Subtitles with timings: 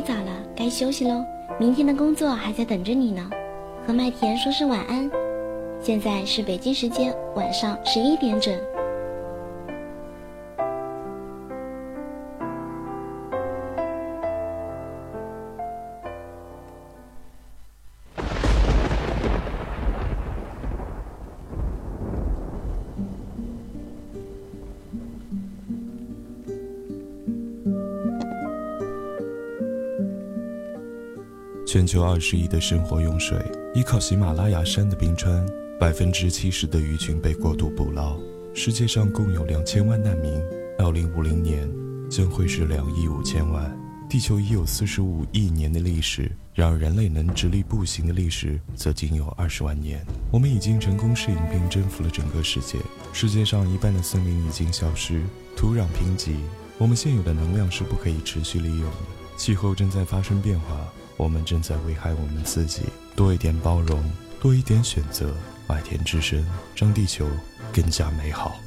[0.00, 1.22] 不早了，该休息喽。
[1.58, 3.28] 明天的工作还在等着你呢。
[3.86, 5.10] 和麦田说声晚安。
[5.78, 8.58] 现在是北京时间晚上十一点整。
[31.90, 33.36] 球二十亿的生活用水
[33.74, 35.44] 依靠喜马拉雅山的冰川，
[35.76, 38.16] 百分之七十的鱼群被过度捕捞。
[38.54, 40.32] 世界上共有两千万难民，
[40.78, 41.68] 二零五零年
[42.08, 43.76] 将会是两亿五千万。
[44.08, 50.00] 地球已有四十五亿年的历史，然而人类能直立步行的历史则仅有二十万年。
[50.30, 52.78] 我们已经成功适应并征服了整个世界。
[53.12, 55.20] 世界上一半的森林已经消失，
[55.56, 56.36] 土壤贫瘠，
[56.78, 58.96] 我们现有的能量是不可以持续利用的。
[59.36, 60.88] 气候正在发生变化。
[61.20, 62.84] 我们正在危害我们自己。
[63.14, 64.02] 多一点包容，
[64.40, 65.34] 多一点选择，
[65.66, 66.42] 麦田之声
[66.74, 67.28] 让地球
[67.74, 68.58] 更加美好。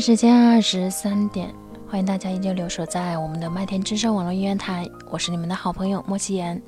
[0.00, 1.54] 时间二十三点，
[1.86, 6.60] 欢迎大家依旧留守在我们的麦田之声网络音乐台，我是你们的好朋友莫西言。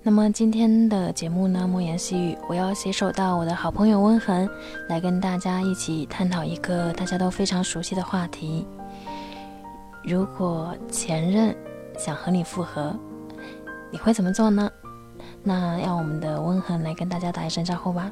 [0.00, 4.48] 那么今天的节目呢，莫言细语，我要携手到我的好朋友温恒，
[4.88, 8.64] 来跟大家一起探讨一个大家都非常熟悉的话题：
[10.04, 11.52] 如果前任
[11.98, 12.94] 想和你复合，
[13.90, 14.70] 你会怎么做呢？
[15.42, 18.08] 那让我们的温恒来跟大家打一声招呼吧。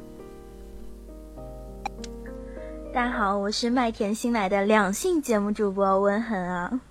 [2.93, 6.81] 大家好，我是麦田新来的两性节目主播温恒啊。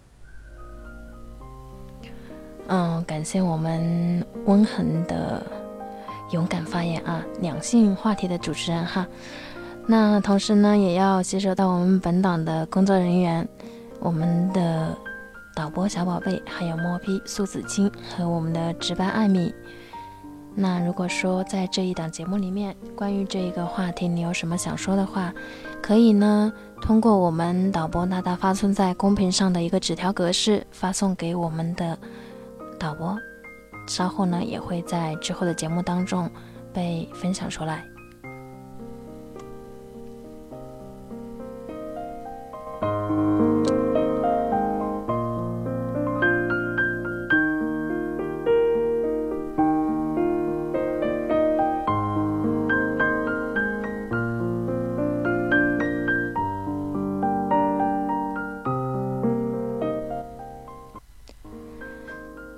[2.68, 5.44] 嗯，感谢我们温恒的
[6.30, 9.06] 勇敢发言啊，两性话题的主持人哈。
[9.86, 13.46] 那同时呢，也要携手到我们本档的工作人员，
[13.98, 14.96] 我们的
[15.54, 19.54] 导播小宝贝，还有摸批素子清和我们的值班艾米。
[20.54, 25.32] 那如果说在这一档节目里面，关于这一个话题，你有什么想说的话，
[25.82, 31.98] 可以呢通过我们导播大大发送在公屏上的一个纸条格式发送给我们的
[32.78, 33.18] 导播，
[33.88, 36.30] 稍后呢也会在之后的节目当中
[36.72, 37.84] 被分享出来。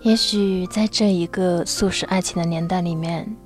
[0.03, 3.37] 也许在这一个速食爱情的年代里面，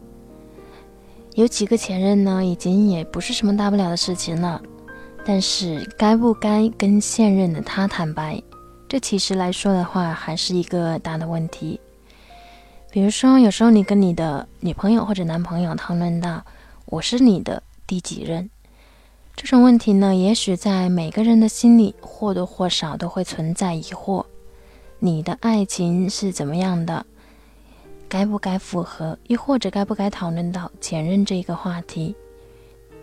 [1.35, 4.63] 有几个前任呢，已经也不是什么大不了的事情了。
[5.23, 8.43] 但是，该不该跟现任的他坦白，
[8.89, 11.79] 这其实来说的话，还是一个大的问题。
[12.91, 16.43] 比如说，有时候你跟你的女朋友或者男朋友讨论到
[16.87, 18.49] “我是你的第几任”
[19.37, 24.25] 这种问题呢，也许在每个人的心里或多或少都会存在疑惑。
[24.99, 27.05] 你的爱情是怎么样的？
[28.09, 29.19] 该不该复合？
[29.27, 32.15] 又或者该不该讨论到前任这个话题？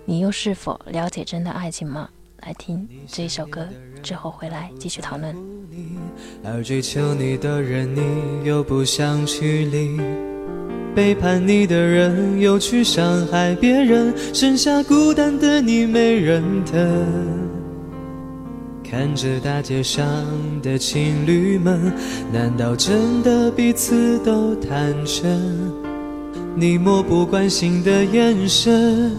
[0.05, 2.09] 你又是否了解真的爱情吗？
[2.41, 3.67] 来听这一首歌
[4.01, 5.35] 之后回来继续讨论。
[6.43, 9.97] 而追求你的人，你又不想去理；
[10.95, 17.52] 背叛你的人，又去伤害别人，剩下孤单的你，没人疼。
[18.93, 20.05] 看着大街上
[20.61, 21.91] 的情侣们，
[22.31, 25.73] 难道真的彼此都坦诚？
[26.55, 29.11] 你漠不关心的眼神，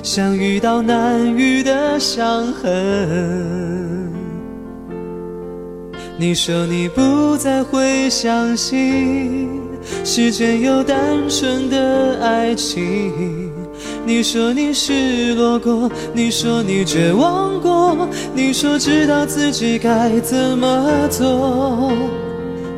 [0.00, 4.12] 像遇到难愈的伤痕。
[6.16, 9.60] 你说你不再会相信
[10.04, 13.43] 世间有单纯的爱情。
[14.06, 21.90] 你说你失落过，你说你绝望过，你说知道自己该怎么做，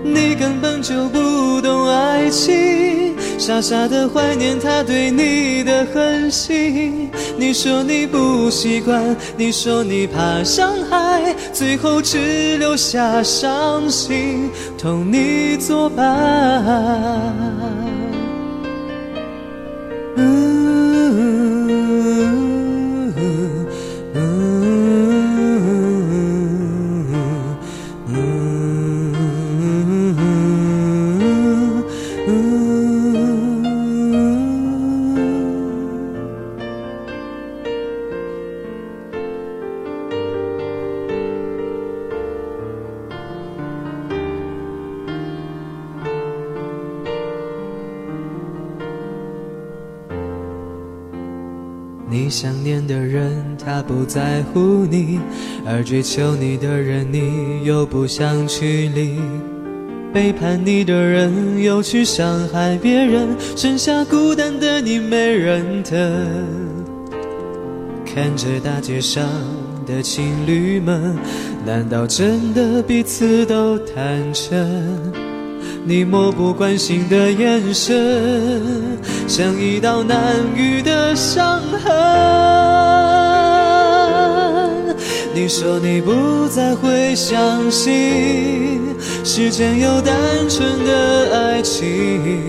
[0.05, 7.11] 你根本就不懂爱情，傻傻的怀念他对你的狠心。
[7.37, 17.35] 你说你不习惯，你说你怕伤害，最后只留下伤心，同你作伴。
[21.17, 21.56] you
[55.69, 59.19] 而追求你的人你又不想去理。
[60.15, 65.99] 背叛你的人又去伤害别人，剩下孤单的你没人疼。
[68.07, 69.25] 看着大街上
[69.87, 71.17] 的情侣们，
[71.67, 75.13] 难道真的彼此都坦诚？
[75.85, 78.97] 你漠不关心的眼神，
[79.29, 83.36] 像一道难愈的伤痕。
[85.37, 88.81] 你说你不再会相信
[89.23, 90.15] 世间有单
[90.49, 92.41] 纯的爱情。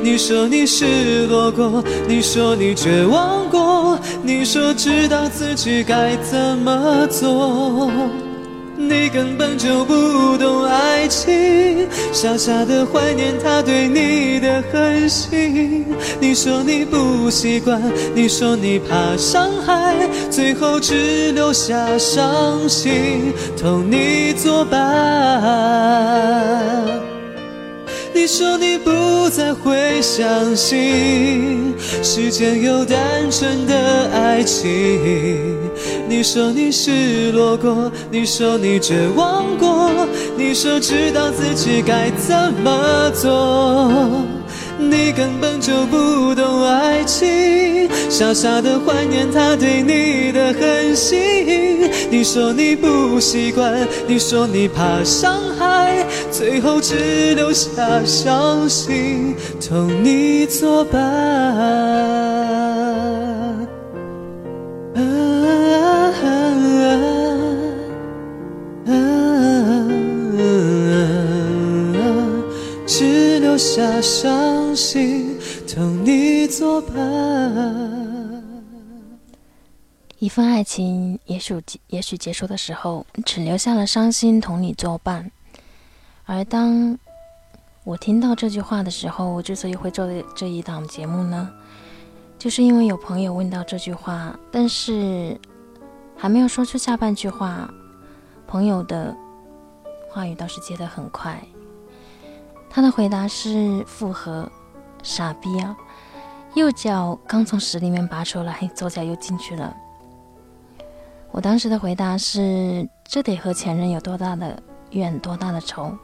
[0.00, 7.90] 你说你失落过，你说你绝望过，你说知道自己该怎么做。
[8.88, 15.84] 你根本就不懂爱情，傻傻的怀念他对你的狠心。
[16.20, 17.80] 你说你不习惯，
[18.14, 19.94] 你说你怕伤害，
[20.30, 24.80] 最后只留下伤心，同你作伴。
[28.14, 35.58] 你说你不再会相信世间有单纯的爱情。
[36.08, 39.90] 你说你失落过，你说你绝望过，
[40.36, 43.90] 你说知道自己该怎么做。
[44.78, 51.90] 你根本就不懂爱情，傻傻的怀念他对你的狠心。
[52.10, 62.33] 你说你不习惯，你说你怕伤害，最后只留下伤心，同你作伴。
[73.54, 75.38] 留下伤心，
[75.72, 78.42] 同你作伴。
[80.18, 85.30] 一份爱情，也许也许结束的时候，只留下了伤心，同你作伴。
[86.24, 86.98] 而当
[87.84, 90.04] 我听到这句话的时候，我之所以会做
[90.34, 91.48] 这一档节目呢，
[92.36, 95.40] 就是因为有朋友问到这句话，但是
[96.16, 97.72] 还没有说出下半句话，
[98.48, 99.16] 朋友的
[100.10, 101.40] 话语倒是接得很快。
[102.74, 104.50] 他的回答是复合，
[105.00, 105.76] 傻逼啊！
[106.54, 109.72] 右脚刚从屎里面拔出来，左脚又进去了。
[111.30, 114.60] 我当时的回答是：这得和前任有多大的
[114.90, 115.96] 怨，多大的仇？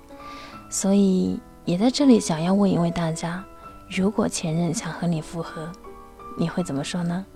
[0.71, 3.45] 所以也在这里想要问一问大家：
[3.89, 5.69] 如果前任想和你复合，
[6.39, 7.27] 你会怎么说呢？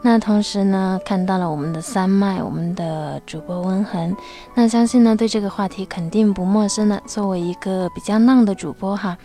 [0.00, 4.16] 那同时呢，看到了我们的三麦，我们的主播温恒，
[4.54, 7.02] 那相信呢，对这个话题肯定不陌生了。
[7.04, 9.18] 作为一个比较浪的主播哈，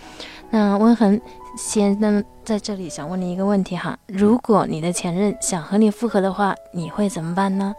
[0.50, 1.22] 那温恒
[1.56, 7.74] 先呢，在这里想问你一个问题哈：如果你的前任想和你复合的话，你会怎么办呢？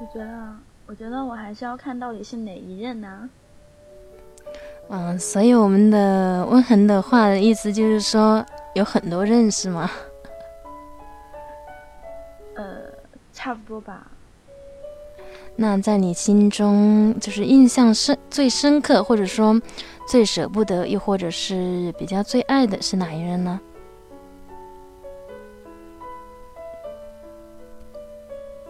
[0.00, 0.48] 我觉得，
[0.86, 3.28] 我觉得我还是要看到底是哪一任呢？
[4.90, 8.46] 嗯，所以我们的温恒的话的意思就是说。
[8.74, 9.88] 有很多认识吗？
[13.44, 14.06] 差不多吧。
[15.54, 19.60] 那在你心中，就是印象深、最深刻，或者说
[20.08, 23.60] 最舍不得，又或者是比较最爱的是哪一任呢？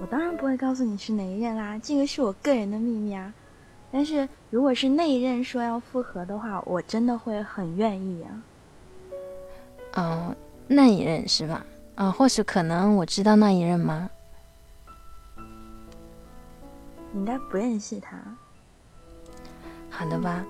[0.01, 3.33] 我当然不会告诉你是哪一任啦，这个是我个人的秘密啊。
[3.93, 8.43] 但是如果是那一任说要复合的话，我真的会很愿意啊。
[9.95, 10.35] 哦，
[10.67, 11.65] 那一任是吧？
[11.95, 14.11] 啊，或许可能我知道那一任吗？
[17.15, 18.17] 应该不认识他。
[19.89, 20.45] 好的吧，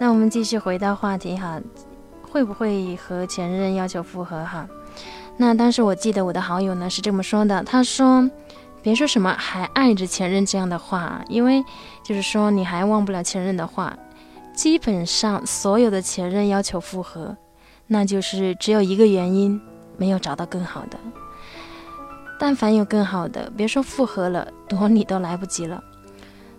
[0.00, 1.60] 那我们继续回到话题哈，
[2.22, 4.66] 会不会和前任要求复合哈？
[5.36, 8.30] 那当时我记得我的好友呢是这么说的，他说
[8.82, 11.64] ：“别说什么还爱着前任这样的话，因为
[12.04, 13.98] 就是说你还忘不了前任的话，
[14.54, 17.36] 基本上所有的前任要求复合。”
[17.86, 19.60] 那就是只有一个原因，
[19.98, 20.98] 没有找到更好的。
[22.38, 25.84] 但凡有更好的，别说复合了，躲你都来不及了。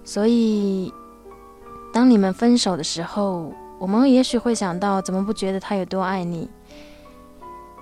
[0.05, 0.93] 所以，
[1.91, 6.47] 当你们分手的时候，我们也许会想到，怎么不觉得他有多爱你？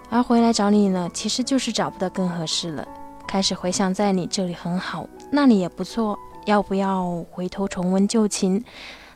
[0.10, 2.88] 而回来找你呢，其实就是找不到更合适了。
[3.28, 8.64] 开始回想，在你这里很好，那里也不错，要不要回头重温旧情？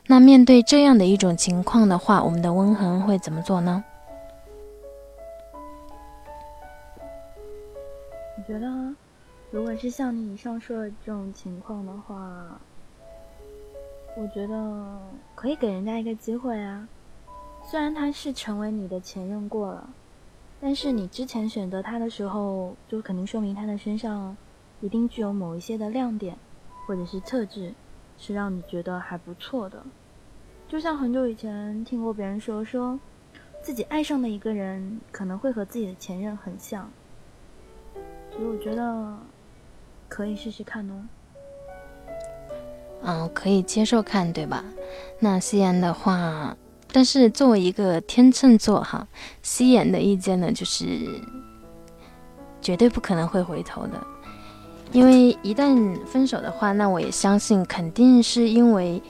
[0.06, 3.84] 那面对这样的一种情况的话，我们的温恒会怎么做呢？
[8.36, 8.66] 我觉得，
[9.50, 12.60] 如果是像你以上说的这种情况的话，
[14.16, 15.00] 我觉得
[15.34, 16.88] 可以给人家一个机会啊。
[17.62, 19.90] 虽然他是成为你的前任过了，
[20.60, 24.36] 但是你之前选择他的时候，就肯定说明他的身上
[24.80, 26.36] 一定具有某一些的亮点，
[26.86, 27.74] 或者是特质，
[28.16, 29.84] 是让你觉得还不错的。
[30.66, 32.98] 就像很久以前听过别人说，说
[33.62, 36.90] 自己爱上的一个人可能会和自己的前任很像，
[38.30, 39.18] 所以我觉得
[40.08, 41.06] 可以试试看哦。
[43.02, 44.64] 嗯，可以接受看，对吧？
[45.20, 46.56] 那夕颜的话，
[46.92, 49.06] 但是作为一个天秤座哈，
[49.42, 50.84] 夕颜的意见呢，就是
[52.60, 54.04] 绝对不可能会回头的，
[54.92, 59.02] 因为一旦分手的话，那我也相信肯定是因为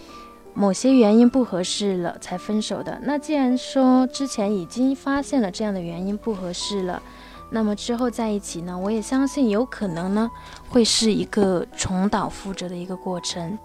[0.55, 3.01] 某些原因不合适了才分手的。
[3.03, 7.03] 那既然说之前已经发现了这样的原因不合适了。
[7.51, 10.31] 那么之后在一起呢，我也相信有可能呢，
[10.69, 13.59] 会是一个重蹈覆辙的一个过程。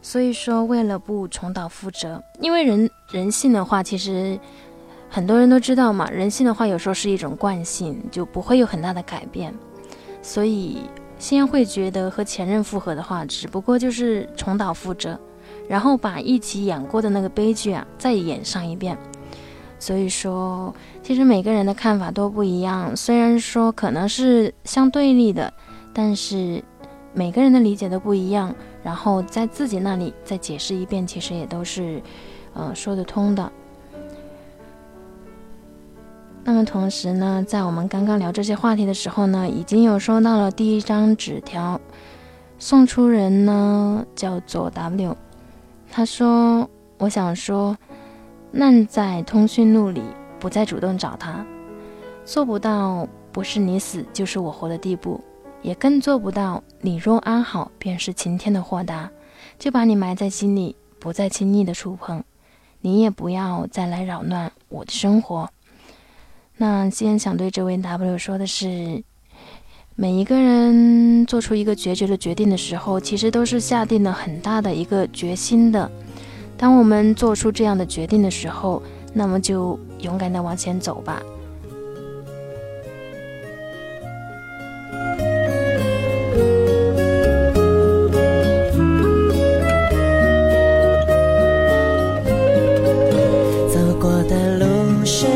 [0.00, 4.38] 所以说，为了不重蹈覆辙，因为人人性的话，其实
[5.10, 9.52] 很多人都知道嘛，人性的话有时候是一种惯性，就不会有很大的改变。
[10.22, 10.82] 所以，
[11.18, 15.18] 先会觉得和前任复合的话，只不过就是重蹈覆辙，
[15.68, 18.96] 然后把一起演过的那个悲剧啊，再演上一遍。
[19.78, 22.96] 所以说，其实每个人的看法都不一样。
[22.96, 25.52] 虽然说可能是相对立的，
[25.92, 26.62] 但是
[27.14, 28.54] 每个人的理解都不一样。
[28.82, 32.02] 然后在自己那里再解释一遍，其实也都是，
[32.54, 33.52] 呃，说得通的。
[36.44, 41.80] 那么同时呢，在我们刚刚聊这些话题的时候呢，已经有收到了第一张纸条，
[42.58, 45.16] 送出人呢叫做 W，
[45.90, 46.68] 他说
[46.98, 47.76] ：“我想说。”
[48.52, 50.02] 烂在通讯录里，
[50.40, 51.44] 不再主动找他，
[52.24, 55.20] 做不到不是你死就是我活的地步，
[55.62, 59.10] 也更做不到你若安好便是晴天的豁达，
[59.58, 62.22] 就把你埋在心里，不再轻易的触碰，
[62.80, 65.50] 你也不要再来扰乱我的生活。
[66.56, 69.04] 那今天想对这位 W 说的是，
[69.94, 75.90] 每一个人做出一个决绝的决定的时候，其实都是下定了很大的一个决心的。
[76.58, 81.22] 当我们做出这样的决定的时候，那么就勇敢的往前走吧。
[93.70, 94.66] 走过的路
[95.04, 95.26] 是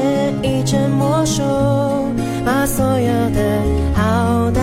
[0.42, 1.40] 一阵魔术，
[2.44, 3.62] 把所有的
[3.94, 4.60] 好的、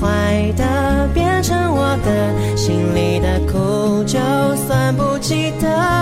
[0.00, 4.18] 坏的变成我的心里的苦，就
[4.66, 5.99] 算不记得。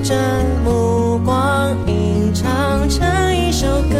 [0.00, 0.14] 这
[0.64, 3.96] 目光吟唱成一首歌，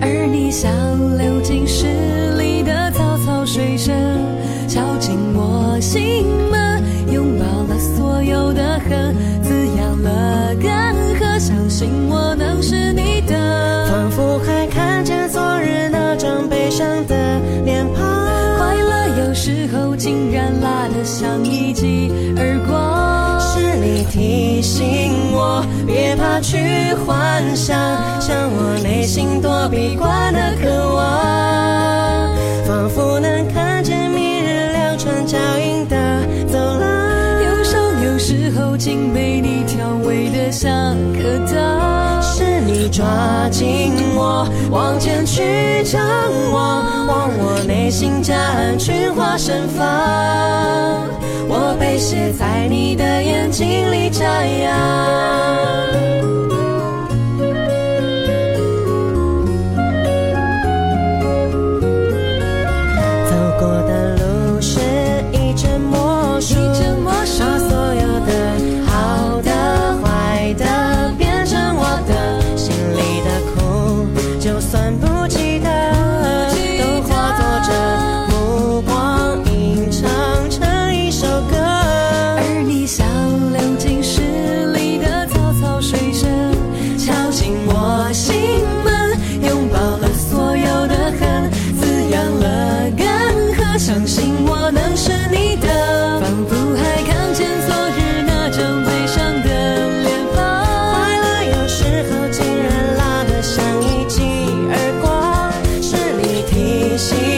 [0.00, 0.70] 而你像
[1.18, 1.86] 流进诗
[2.38, 3.94] 里的草草水声，
[4.68, 6.82] 敲进我心门，
[7.12, 13.86] 拥抱了所有的恨，滋养了干涸，相信我能是你的。
[13.90, 18.04] 仿佛还看见昨日那张悲伤的脸庞，
[18.58, 22.67] 快乐有时候竟然辣得像一记耳光，
[24.58, 25.12] 提醒。
[25.32, 27.76] 我别怕去幻想，
[28.20, 32.34] 像我内心躲避惯的渴望，
[32.66, 35.96] 仿佛能看见明日两串脚印的
[36.48, 37.44] 走廊。
[37.44, 43.06] 忧伤有时候竟被你调味的像颗糖，是你抓
[43.52, 46.02] 紧我往前去张
[46.52, 51.16] 望，望我内心夹岸群花盛放。
[51.60, 55.18] 我被写在你的眼睛里眨呀。
[106.98, 107.37] 心。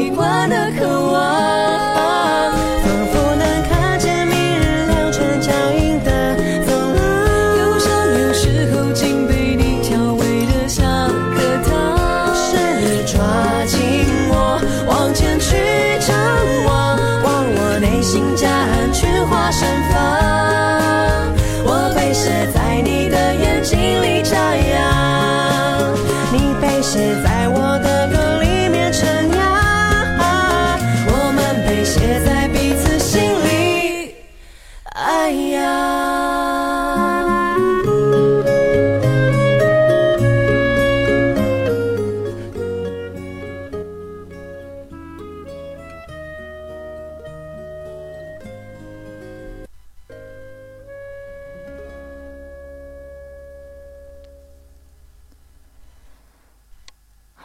[0.00, 0.69] 心躲避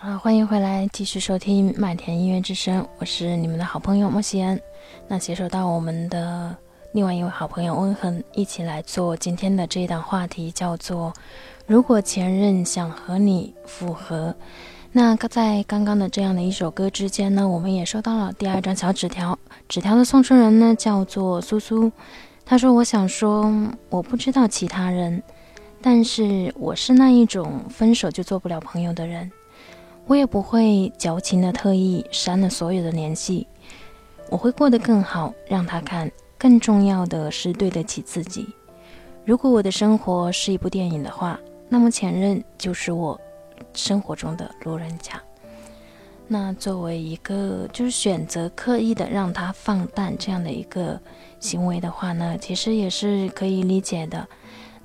[0.05, 4.59] 好，欢迎回来，继续收听麦田音乐之声，我是你们的好朋友莫西安。
[5.07, 6.55] 那携手到我们的
[6.91, 11.11] 另外一位好朋友温恒，一起来做今天的这一档话题，叫做
[11.65, 14.35] “如果前任想和你复合”。
[14.93, 19.35] 那在刚刚的这样的一首歌之间呢，我们也收到了第二张小纸条，
[19.67, 21.91] 纸条的送出人呢叫做苏苏，
[22.45, 23.51] 他说：“我想说，
[23.89, 25.23] 我不知道其他人，
[25.81, 29.31] 但是我是那一种分手就做不了朋友的人。”
[30.07, 33.47] 我也不会矫情的特意删了所有的联系，
[34.29, 36.11] 我会过得更好，让他看。
[36.37, 38.47] 更重要的是对得起自己。
[39.23, 41.39] 如果我的生活是一部电影的话，
[41.69, 43.19] 那么前任就是我
[43.73, 45.19] 生活中的路人甲。
[46.27, 50.99] 那作为一个就是选择刻意的让他放淡这样的一个
[51.39, 54.27] 行为的话呢，其实也是可以理解的。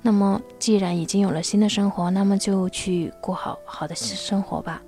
[0.01, 4.81] 那么既然已经有了新的生活，那么就去过好好的生活吧。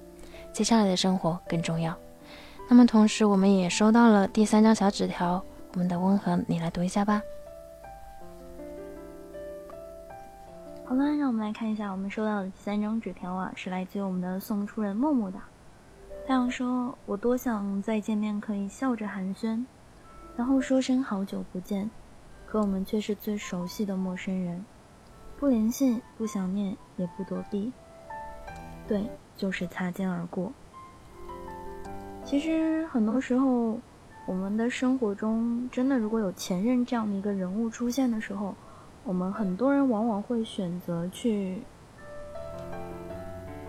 [0.54, 1.94] 接下来的生活更重要。
[2.70, 7.22] 那么同时，我们也收到了第三张小纸条，我们的温和，你来读一下吧。
[10.86, 15.40] 好了，让我们来看一下我们收到的第三张纸条啊，是来自于我们的送出人默默的。
[16.26, 19.66] 他想说：“我多想再见面可以笑着寒暄，
[20.38, 21.90] 然后说声好久不见，
[22.46, 24.64] 可我们却是最熟悉的陌生人，
[25.38, 27.74] 不联系，不想念，也不躲避，
[28.88, 29.04] 对，
[29.44, 30.54] 就是擦肩而过。
[32.24, 33.78] 其实很多时候，
[34.26, 38.56] 我们的生活中真的如果有前任这样的一个人物出现的时候，
[39.04, 41.62] 我们很多人往往会选择去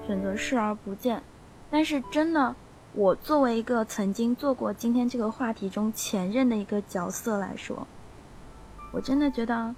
[0.07, 1.21] 选择视而不见。
[1.73, 2.55] 但是真的，
[2.93, 7.85] 我作为一个曾经做过今天这个话题中前任的一个角色来说，
[8.93, 9.75] 我真的觉得，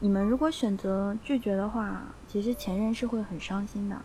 [0.00, 3.96] 你们如果选择拒绝的话，其实前任是会很伤心的。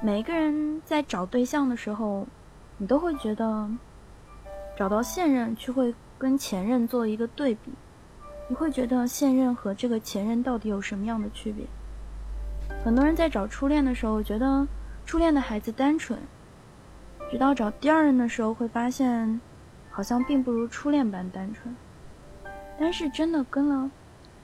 [0.00, 2.24] 每一个人在找对象的时候，
[2.76, 3.68] 你都会觉得，
[4.76, 7.72] 找到现任却会跟前任做一个对比，
[8.48, 11.66] 你会觉得现任和这个前任到底有什么样的区别？
[12.84, 14.68] 很多人在找初恋的时候，觉得
[15.04, 16.16] 初恋的孩子单纯，
[17.28, 19.40] 直到找第二任的时候，会发现，
[19.90, 21.74] 好像并不如初恋般单纯。
[22.78, 23.90] 但是真的跟了，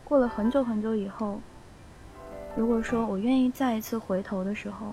[0.02, 1.38] 过了很久很久以后，
[2.56, 4.92] 如果说我愿意再一次回头的时候，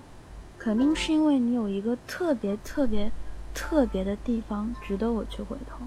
[0.62, 3.10] 肯定是因为你有一个特别特别
[3.52, 5.84] 特别的地方值得我去回头。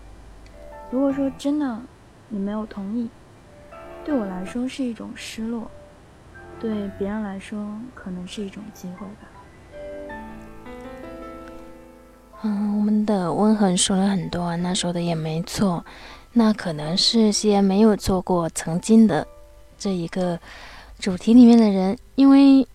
[0.92, 1.80] 如果说真的
[2.28, 3.08] 你没有同意，
[4.04, 5.72] 对我来说是一种失落，
[6.60, 9.30] 对别人来说可能是一种机会吧。
[12.44, 15.86] 嗯，我们的温恒说了很多，那说的也没错。
[16.34, 19.26] 那可能是些没有做过曾经的
[19.78, 20.38] 这一个
[21.00, 22.68] 主题里面的人，因为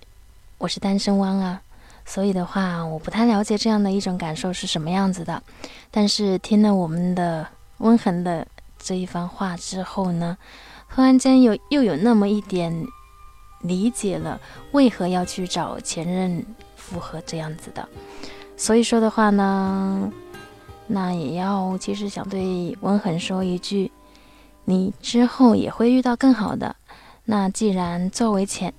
[0.56, 1.60] 我是单身汪啊，
[2.10, 5.40] 所以的话，我不太了解这样的一种感受是什么样子的。
[5.92, 7.46] 但是听了我们的
[7.78, 8.44] 温恒的
[8.80, 10.36] 这一番话之后呢，
[10.92, 12.84] 突然间有又有那么一点
[13.60, 14.40] 理解了
[14.72, 16.44] 为何要去找前任
[16.74, 17.88] 复合这样子的。
[18.56, 20.10] 所以说的话呢，
[20.88, 23.92] 那也要其实想对温恒说一句，
[24.64, 26.74] 你之后也会遇到更好的。
[27.24, 28.74] 那既然作为前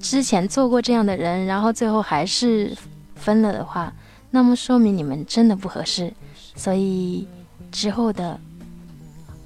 [0.00, 2.76] 之前做过这样的人，然后最后还是
[3.14, 3.92] 分了的话，
[4.30, 6.12] 那么说明你们真的不合适。
[6.56, 7.26] 所以
[7.72, 8.38] 之后的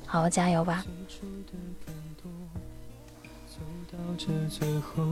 [0.07, 0.85] 好好加油吧。
[3.91, 5.03] 到这最后，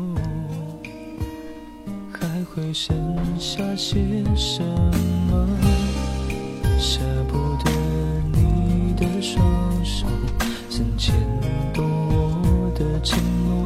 [2.12, 2.96] 还会剩
[3.38, 4.62] 下些什
[5.28, 5.46] 么？
[6.78, 7.70] 舍不得
[8.32, 10.06] 你的双手，
[10.70, 11.14] 曾牵
[11.74, 13.65] 动我的承诺。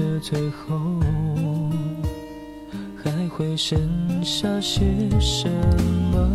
[0.00, 0.98] 这最后，
[3.04, 3.78] 还会剩
[4.24, 4.82] 下些
[5.20, 5.46] 什
[6.10, 6.26] 么？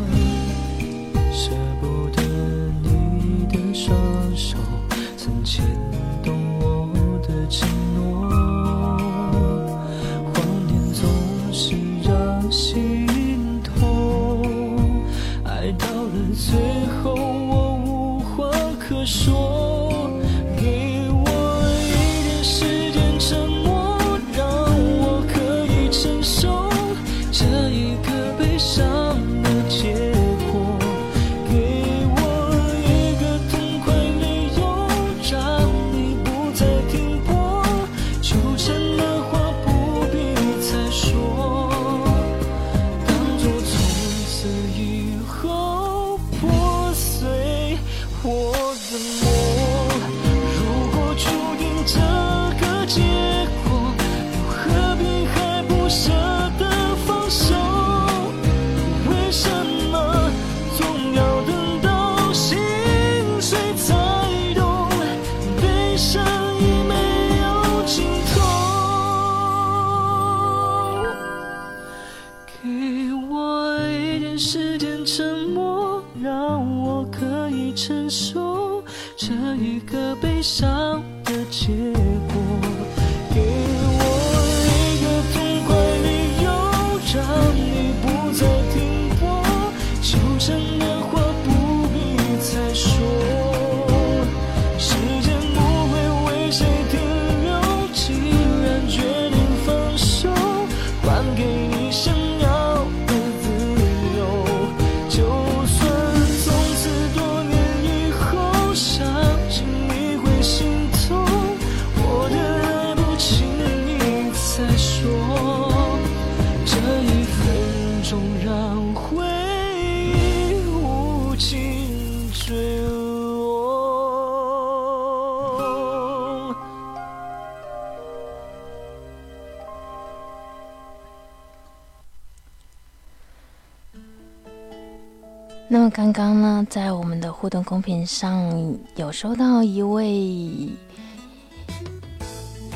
[137.45, 140.09] 互动公屏上有收到一位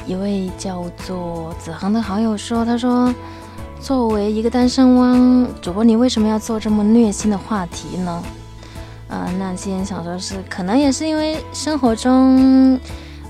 [0.06, 3.12] 一位叫做子恒的好友说，他说
[3.82, 8.24] 作为一个单身汪，主播你为什么要做这么虐心的话题呢？
[9.08, 12.80] 呃，那今天想说是，可能也是因为生活中，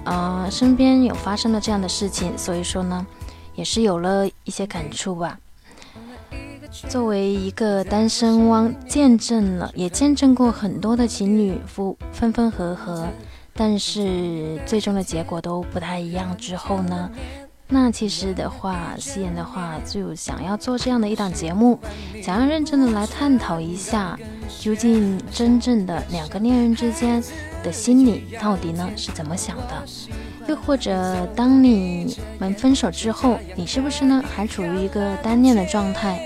[0.04, 3.08] 呃，身边有发生了这样的事情，所以说呢，
[3.56, 5.40] 也是有了一些感触吧。
[6.88, 13.08] 作为一个单身汪，见证了也见证过很多的情侣夫分分合合，
[13.54, 16.36] 但是最终的结果都不太一样。
[16.38, 17.10] 之后呢，
[17.68, 21.78] 那其实的话，夕颜的话就想要做这样的一档节目，
[22.24, 24.18] 想要认真的来探讨一下，
[24.60, 27.24] 究竟真正的两个恋人之间
[27.64, 29.84] 的心理到底呢是怎么想的？
[30.48, 36.20] 又或者当你们分手之后，你是不是呢还处于一个单恋的状态？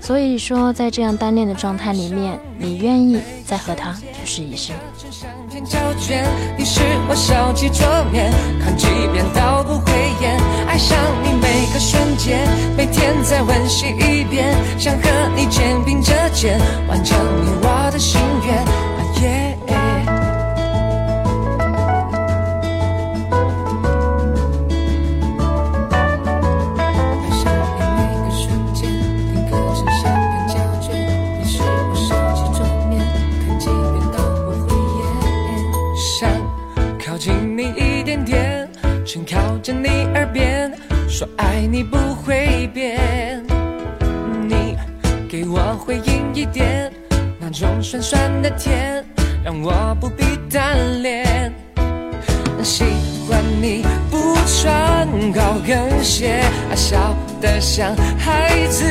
[0.00, 4.72] 所以说，在这样单恋的状态里面，你愿意再和他去试一试？
[5.10, 6.26] 上天胶卷，
[6.58, 10.40] 你是我烧几桌面，看几遍都不会厌。
[10.66, 12.40] 爱上你每个瞬间，
[12.76, 16.58] 每天再温习一遍，想和你肩并着肩，
[16.88, 19.49] 完成你我的心愿。
[39.62, 40.72] 着你耳边，
[41.08, 42.98] 说爱你不会变。
[44.48, 44.76] 你
[45.28, 46.90] 给我回应一点，
[47.38, 49.04] 那种酸酸的甜，
[49.44, 51.52] 让我不必单恋。
[52.62, 52.84] 喜
[53.28, 56.42] 欢你不穿高跟鞋，
[56.74, 58.84] 笑得像孩子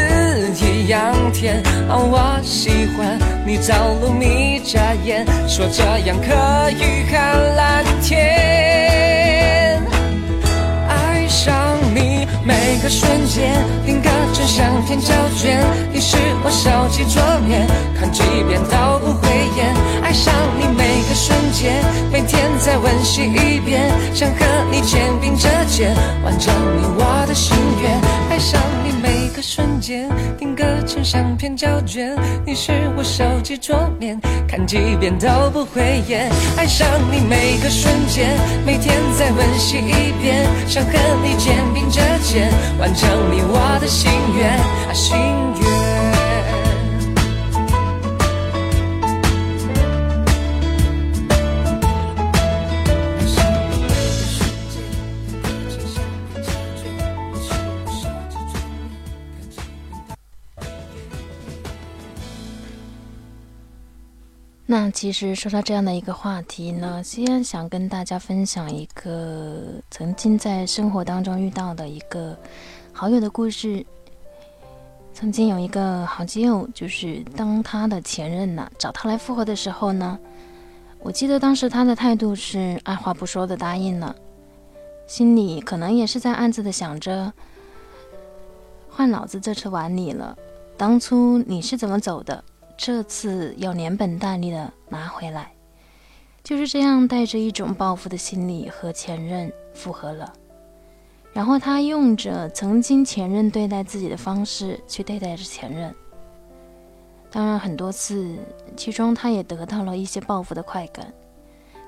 [0.62, 1.62] 一样甜。
[1.88, 8.99] 我喜欢你走路眯着眼，说这样可以看蓝天。
[12.50, 15.64] 每个瞬间，定格成相片胶卷。
[15.94, 19.72] 你是我手机桌面，看几遍都不会厌。
[20.02, 21.76] 爱上你每个瞬间，
[22.12, 28.09] 每天再温习一遍，想和你肩并着肩，完成你我的心愿。
[28.40, 32.16] 爱上你每个瞬间，定格成相片胶卷。
[32.46, 36.32] 你是我手机桌面，看几遍都不会厌。
[36.56, 42.50] 爱上你每个瞬间，每天再温习一遍，想和你肩并着肩，
[42.80, 45.89] 完成你我的心愿，啊幸运。
[64.72, 72.38] 那其实说到这样的一个话题呢，西安想跟大家分享一个曾经在生活当中遇到的一个
[72.94, 73.84] 好友的故事。
[75.12, 80.20] 曾经有一个好基友，就是当他的前任呢找他来复合的时候呢，
[81.00, 84.16] 我记得当时他的态度是二话不说的答应了，
[85.08, 87.34] 心里可能也是在暗自的想着，
[88.88, 90.38] 换老子这次玩你了，
[90.78, 92.44] 当初你是怎么走的？
[92.82, 95.52] 这次要连本带利的拿回来，
[96.42, 100.32] 就是这样带着一种报复的心理和前任复合了。
[101.34, 105.94] 然后他用着曾经前任对待自己的方式去对待着前任，
[107.30, 108.38] 当然很多次，
[108.78, 111.14] 其中他也得到了一些报复的快感。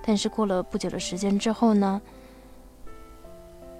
[0.05, 2.01] 但是过了不久的时间之后呢，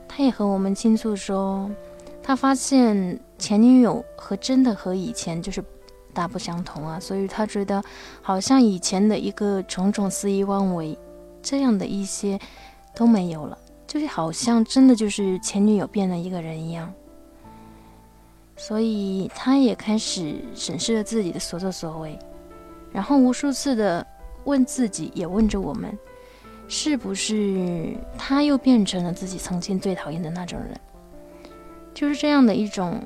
[0.08, 1.70] 他也和我们倾诉说，
[2.24, 5.62] 他发现前女友和真的和以前就是。
[6.12, 7.84] 大不相同啊，所以他觉得
[8.22, 10.98] 好像以前的一个种种肆意妄为，
[11.42, 12.40] 这样的一些
[12.96, 16.94] 都没有了，就是好像真的就是前女友变了一个人一样。
[18.56, 22.20] 所以他也开始审视了自己的所作所为，
[22.92, 24.06] 然后无数次的
[24.44, 25.98] 问自己，也问着我们，
[26.68, 30.80] 是不是他又变成了自己曾经最讨厌的那种人？
[31.94, 33.02] 就是这样的一种。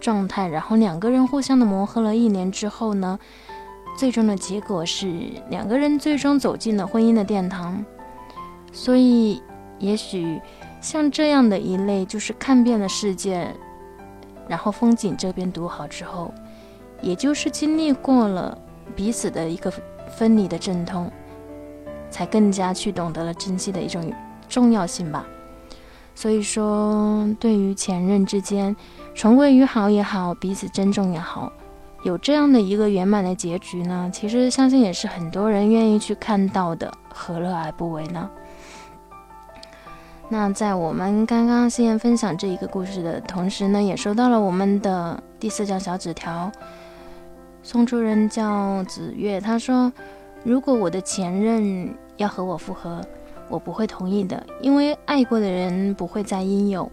[0.00, 3.18] 状态，然后两个人互相的磨合了一年之后呢，
[3.96, 5.12] 最终的结果是
[5.50, 7.84] 两个人最终走进了婚姻的殿堂。
[8.72, 9.42] 所以，
[9.78, 10.40] 也许
[10.80, 13.52] 像这样的一类，就是看遍了世界，
[14.46, 16.32] 然后风景这边独好之后，
[17.02, 18.56] 也就是经历过了
[18.94, 19.72] 彼此的一个
[20.16, 21.10] 分离的阵痛，
[22.10, 24.12] 才更加去懂得了珍惜的一种
[24.48, 25.26] 重要性吧。
[26.14, 28.76] 所以说，对于前任之间。
[29.18, 31.52] 重归于好也好，彼此珍重也好，
[32.04, 34.08] 有这样的一个圆满的结局呢？
[34.12, 38.30] 其实相信也是很多人愿意去看到的，何乐而不为呢？
[40.28, 46.48] 那在我们刚刚先分享这一个故事的同时呢，也收到了我们的第四张小纸条，
[47.64, 49.92] 送出人叫子月，他说
[50.46, 53.00] ：“如果我的前任要和我复合，
[53.48, 56.88] 我不会同意的，因为爱过的人不会再拥有。”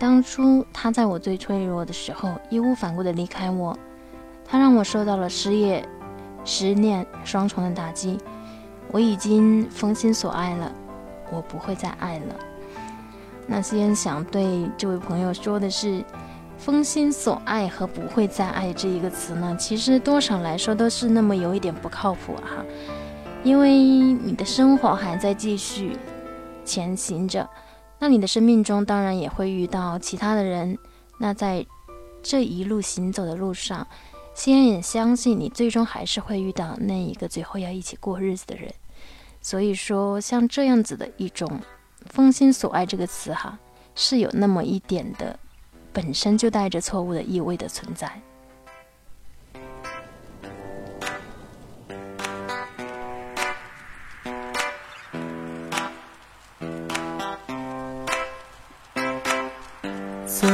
[0.00, 3.76] 当初他在我最脆弱的时候义无反顾地离开我，
[4.46, 5.86] 他让我受到了失业、
[6.42, 8.16] 失恋双重的打击。
[8.90, 10.72] 我已经封心所爱了，
[11.30, 12.34] 我不会再爱了。
[13.46, 16.02] 那先想对这位朋友说的是，
[16.56, 22.64] 封心所爱和不会再爱这一个词呢，其实多少来说都是那么有一点不靠谱哈，
[23.44, 25.94] 因为你的生活还在继续
[26.64, 27.46] 前行着。
[28.00, 30.76] 那你的生命中当然也会遇到其他的人，
[31.18, 31.64] 那在
[32.22, 33.86] 这一路行走的路上，
[34.34, 38.72] 西安也相信你最终还是会遇到那一个最后要一起过日子的人。
[39.42, 41.60] 所以说，像这样子的一种
[42.10, 43.58] “封心所爱”这个词哈，
[43.94, 45.38] 是有那么一点的，
[45.92, 48.20] 本身就带着错误的意味的存在。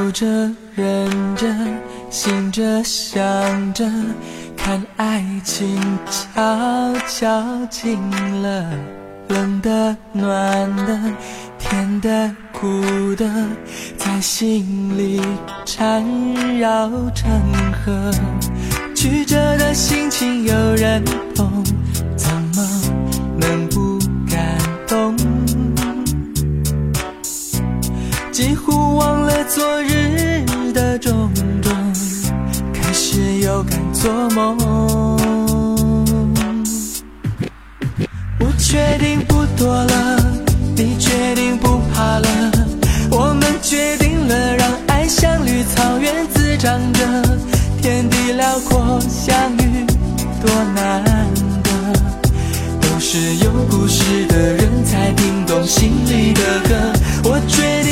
[0.07, 0.25] 走着，
[0.77, 1.49] 忍着，
[2.11, 3.85] 醒着，想着，
[4.57, 7.99] 看爱情悄悄近
[8.41, 8.71] 了，
[9.27, 10.97] 冷的，暖的，
[11.59, 12.69] 甜的，苦
[13.17, 13.29] 的
[13.99, 15.21] 在心里
[15.65, 16.05] 缠
[16.57, 17.29] 绕成
[17.85, 18.13] 河，
[18.95, 21.03] 曲折的心情有人
[21.35, 21.65] 懂，
[28.37, 30.45] 几乎忘了昨日
[30.75, 31.73] 的种种，
[32.71, 34.59] 开始又敢做梦。
[38.39, 40.21] 我决定不躲了，
[40.77, 42.29] 你决定不怕了，
[43.11, 47.07] 我们决定了，让爱像绿草原滋长着，
[47.81, 49.87] 天地辽阔，相遇
[50.43, 51.03] 多难
[51.63, 51.71] 得，
[52.83, 56.93] 都是有故事的人才听懂心里的歌。
[57.29, 57.83] 我决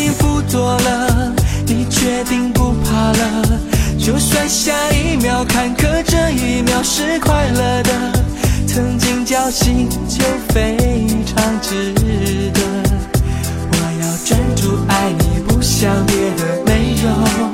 [0.55, 1.33] 多了，
[1.67, 3.61] 你决定不怕了，
[3.99, 7.91] 就算下一秒坎坷，这一秒是快乐的。
[8.65, 10.77] 曾经侥幸就非
[11.27, 11.93] 常值
[12.53, 12.61] 得。
[13.73, 17.54] 我要专注爱你，不想别的，没有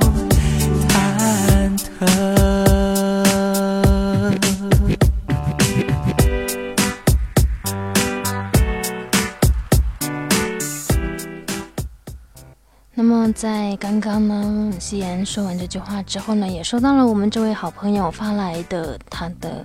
[13.40, 19.64] 在刚刚呢，夕颜说完这句话之后呢，也收到了我们这位好朋友发来的他的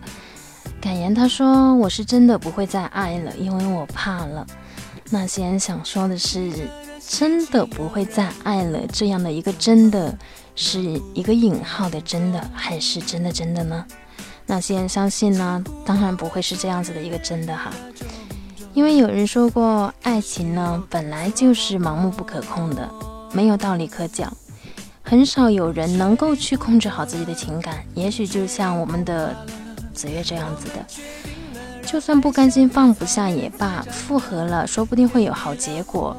[0.79, 1.13] 感言。
[1.13, 4.47] 他说：“我是真的不会再爱了，因为我怕了。”
[5.11, 6.69] 那夕颜想说的是，
[7.05, 10.17] 真的不会再爱了这样的一个真的
[10.55, 10.79] 是
[11.13, 13.85] 一个引号的真的，还是真的真的呢？
[14.45, 17.73] 那夕颜相信呢，当然不会是这样子的一个真的哈。
[18.73, 22.89] 因为有人说过，爱情呢本来就是盲目不可控的。
[23.35, 24.31] 没有道理可讲，
[25.03, 27.83] 很少有人能够去控制好自己的情感。
[27.93, 29.35] 也许就像我们的
[29.93, 30.85] 子月这样子的，
[31.85, 36.15] 就算不甘心放不下也罢，复合了说不定会有好结果。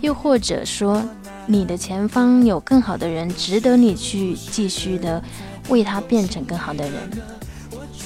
[0.00, 1.00] 又或者说，
[1.46, 5.22] 你的前方有更好的人，值得你去继续的
[5.68, 6.94] 为他变成更好的人。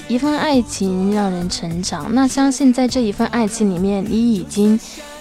[0.08, 4.78] 一份爱情让人成长，那相信在这一份爱情里面，你已经。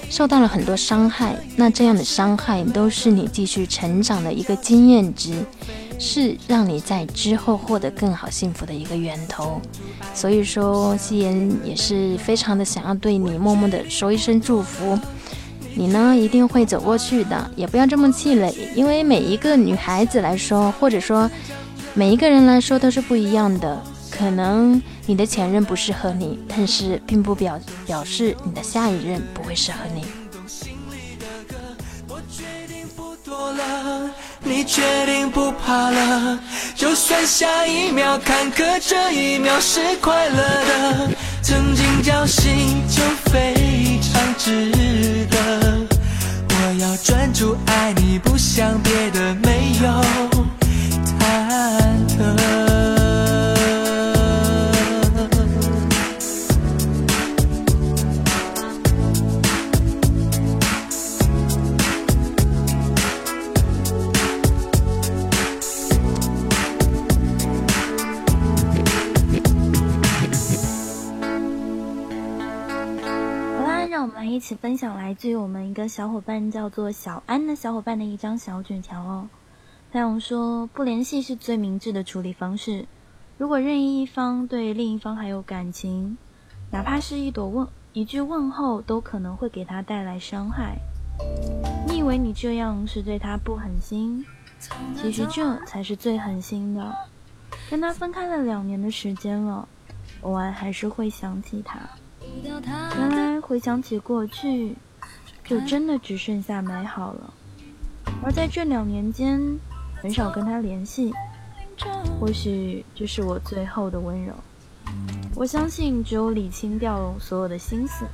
[0.09, 5.33] 受到了很多伤害，那这样的伤害都是你继续成长的一个经验值，
[5.97, 9.61] 是让你在之后获得更好幸福的一个源头。
[10.13, 14.99] 所以说，夕颜也是非常的想要对你默默的说一声祝福，
[15.75, 21.31] 你呢一定会走过去的，也不要这么气馁，因为每一个女孩子来说，或者说
[21.93, 23.81] 每一个人来说都是不一样的，
[24.21, 24.79] 可能。
[25.07, 30.05] 你的前任不适合你，但是并不表表示你的下一任不会适合你。
[34.43, 36.39] 你决定不怕了，
[36.75, 41.09] 就算下一秒坎坷，这一秒是快乐的。
[41.41, 43.90] 曾经侥幸就飞
[75.71, 79.29] 一个小伙伴叫做小安的小伙伴的一张小纸条哦。
[79.89, 82.85] 他想说，不联系是最明智的处理方式。
[83.37, 86.17] 如果任意一方对另一方还有感情，
[86.71, 90.77] 哪怕是一朵问一句问候，都可能会给他带来伤害。
[91.87, 94.25] 你以为你这样是对他不狠心，
[95.01, 96.93] 其实这才是最狠心的。
[97.69, 99.65] 跟他分开了两年的时间了，
[100.19, 101.79] 偶尔还是会想起他。
[102.43, 104.75] 原来回想起过去，
[105.43, 107.33] 就真的只剩下美好了。
[108.23, 109.39] 而在这两年间，
[110.01, 111.13] 很少跟他联系，
[112.19, 114.33] 或许就是我最后的温柔。
[115.35, 118.05] 我相信，只有理清掉所有的心思，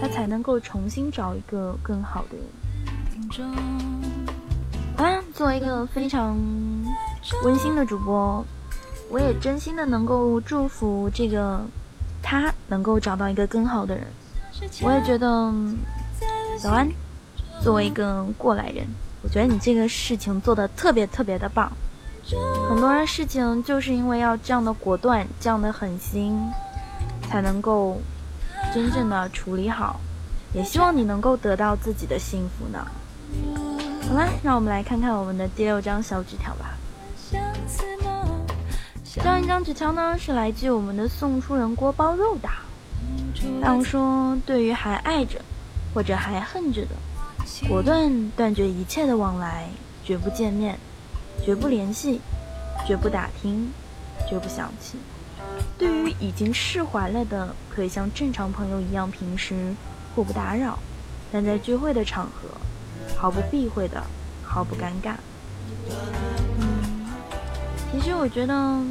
[0.00, 3.50] 他才能够重新找一个更好的人。
[4.96, 6.36] 啊，作为一个非常
[7.44, 8.44] 温馨的主播，
[9.10, 11.60] 我也真心的能够祝福这个。
[12.24, 14.06] 他能够找到一个更好的人，
[14.82, 15.52] 我也觉得，
[16.58, 16.88] 小安，
[17.60, 18.86] 作为一个过来人，
[19.22, 21.70] 我觉得你这个事情做的特别特别的棒。
[22.68, 26.38] 很多人事情就是因为要这样的果断，这样的狠心，
[27.28, 28.00] 才能够
[28.72, 30.00] 真正的处理好。
[30.54, 32.86] 也希望你能够得到自己的幸福呢。
[34.08, 36.76] 好了，让我们来看看我们的第六张小纸条吧。
[39.14, 42.48] 这样一张纸条呢，是来自我们的送出人锅包肉的。
[43.60, 45.40] 当说，对于还爱着
[45.94, 46.96] 或者还恨着的，
[47.68, 49.68] 果断断绝一切的往来，
[50.04, 50.78] 绝不见面，
[51.44, 52.20] 绝不联系，
[52.86, 53.70] 绝不打听，
[54.28, 54.98] 绝不想起。
[55.76, 59.74] 对于已经释怀了的，可以像正常朋友一样平时
[60.14, 60.78] 互不打扰，
[61.30, 62.48] 但在聚会的场合，
[63.16, 64.02] 毫不避讳的，
[64.44, 65.14] 毫不尴尬。
[66.58, 67.06] 嗯，
[67.92, 68.82] 其实我觉得，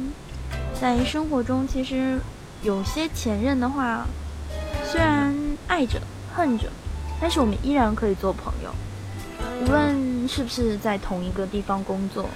[0.80, 2.20] 在生活中，其实
[2.62, 4.06] 有些前任的话，
[4.84, 5.34] 虽然
[5.66, 6.00] 爱着
[6.34, 6.68] 恨着，
[7.22, 8.74] 但是我们依然可以做朋友，
[9.62, 12.28] 无论是不是在同一个地方工作，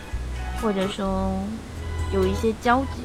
[0.63, 1.33] 或者说
[2.15, 3.03] 有一些交集。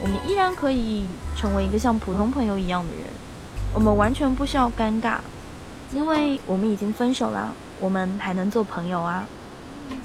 [0.00, 1.04] 我们依然可以
[1.36, 3.04] 成为一个像普通朋友一样的人，
[3.74, 5.18] 我们完全不需要尴尬，
[5.92, 9.26] 因为我们已经分手了，我们还能做朋友啊。
[9.90, 9.96] 我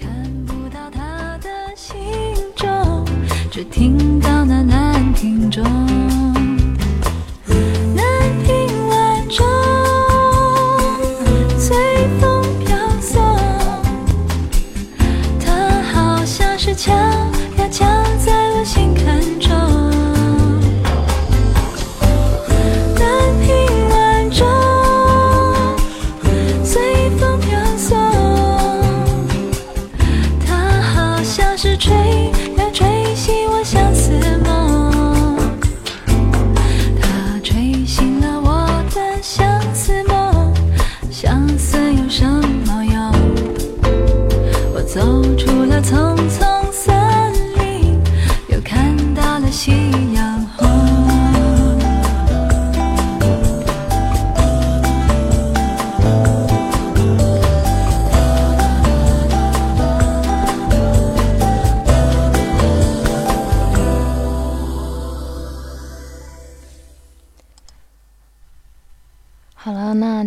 [0.00, 0.10] 看
[0.46, 1.94] 不到他的心
[2.56, 3.04] 中，
[3.48, 5.62] 只听到那南屏钟，
[7.94, 8.04] 南
[8.44, 8.61] 屏
[16.82, 17.31] 墙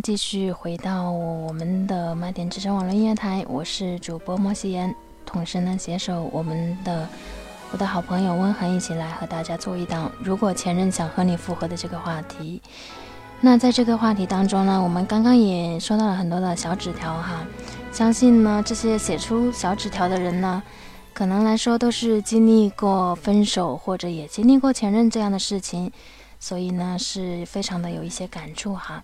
[0.06, 4.94] 继续回到我们的麦点之声网络音乐台，我是主播莫西言，
[5.26, 7.10] 同时呢携手我们的
[7.72, 12.62] 我的好朋友温恒一起来和大家做一档如果前任想和你复合的这个话题。
[13.42, 17.44] 那在这个话题当中呢，我们刚刚也收到了很多的小纸条哈，
[17.92, 20.62] 相信呢这些写出小纸条的人呢，
[21.16, 25.92] 可能来说都是经历过分手或者也经历过前任这样的事情，
[26.40, 29.04] 所以呢是非常的有一些感触哈。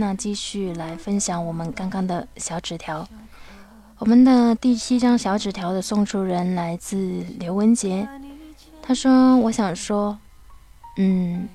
[0.00, 3.08] 那继续来分享我们刚刚的小纸条。
[3.98, 8.08] 我们的第七张小纸条的送出人来自刘文杰，
[8.80, 10.16] 他说：“我想说，
[10.98, 11.48] 嗯，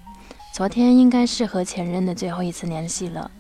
[0.54, 3.32] 昨天应该是和前任的最后一次联系了，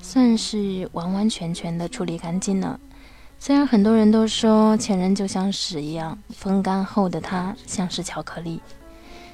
[0.00, 2.80] 算是完完全全的处理干净了。
[3.38, 8.62] 虽然很多人都说前任就像屎一样，风干后的它像是巧克力，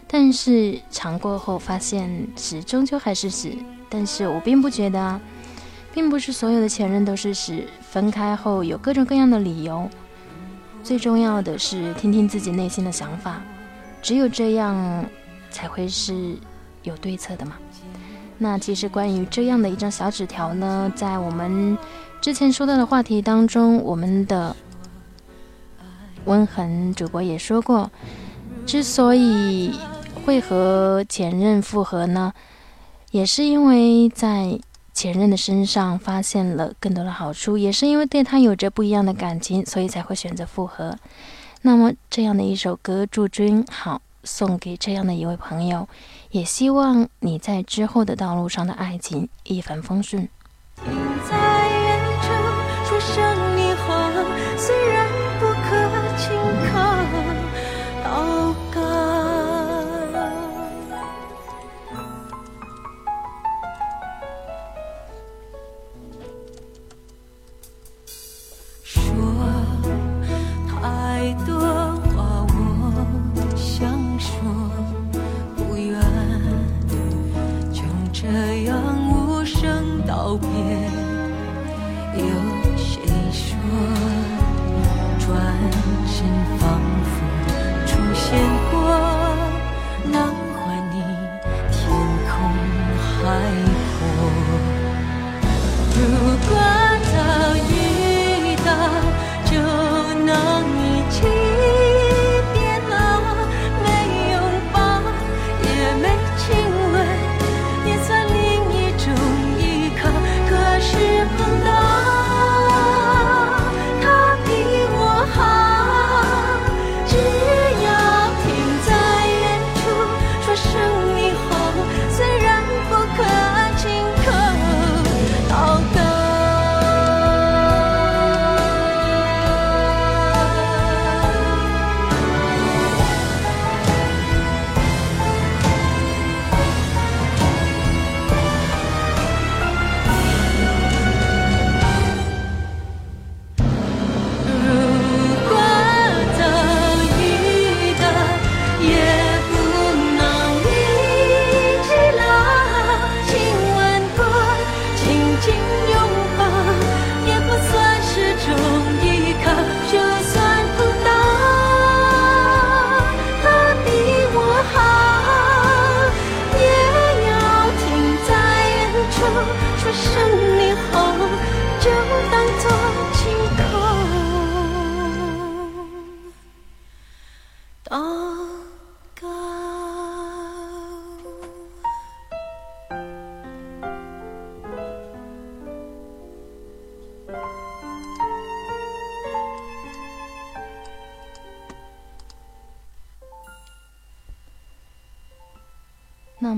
[0.09, 3.57] 但是尝过后发现屎终究还是屎。
[3.89, 5.21] 但是我并不觉得啊，
[5.93, 9.89] 并不是所有的前任都是屎，分开后有各种各样的理由。
[10.83, 13.43] 最重要的是听听自己内心的想法，
[14.01, 15.05] 只有这样
[15.51, 16.37] 才会是
[16.83, 17.57] 有对策的嘛。
[18.39, 21.77] 那其实关于这样的一张小纸条呢，在我们
[22.21, 24.55] 之前说到的话题当中，我们的
[26.27, 27.91] 温恒主播也说过，
[28.67, 29.73] 之所以
[30.25, 32.33] 会和前任复合呢，
[33.17, 34.61] 也是因为在
[34.93, 40.95] 前任的身上发现了更多的好处，也是因为对他有着不一样的感情，所以才会选择复合。
[41.63, 45.89] 那么这样的一首歌《祝君好》送给这样的一位朋友，
[46.31, 50.29] 也希望你在之后的道路上的爱情一帆风顺。
[50.77, 52.29] 在远处，
[52.85, 54.13] 说声你好，
[54.59, 55.06] 虽然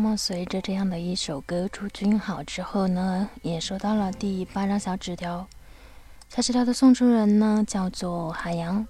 [0.08, 5.46] 么随着这样的一首歌《祝君好》之后呢，也收到了第八张小纸条。
[6.30, 8.86] 小纸条的送出人呢叫做海洋，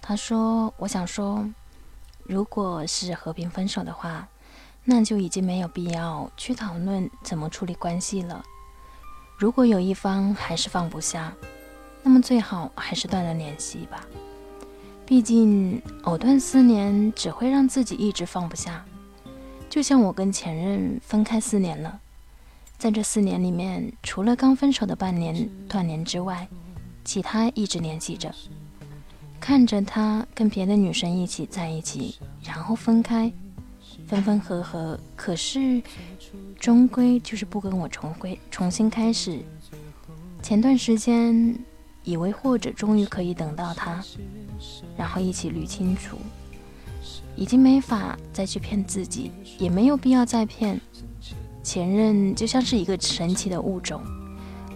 [0.00, 1.46] 他说：“我想说，
[2.24, 4.26] 如果是和平分手的话，
[4.84, 8.42] 那就已经没有必要去讨论怎么处理关系了。
[9.36, 11.34] 如果有一方还是放不下，
[12.02, 14.06] 那么最好还是断了联系吧。
[15.04, 18.82] 毕竟藕断丝连只会让自己一直放不下。
[19.72, 21.98] 就像我跟前任分开四年了，
[22.76, 26.46] 在这四年里面，除了刚分手的半年断联之外，
[27.06, 28.30] 其他一直联系着，
[29.40, 33.32] 看着他跟别的女生一起在一起，然后分开，
[34.06, 35.82] 分分合合，可是
[36.60, 39.42] 终归就是不跟我重归重新开始。
[40.42, 41.58] 前段时间
[42.04, 44.04] 以为或者终于可以等到他，
[44.98, 46.18] 然后一起捋清楚，
[47.36, 50.80] 已经没法再去骗自己，也没有必要再骗。
[51.62, 54.00] 前任就像是一个神奇的物种，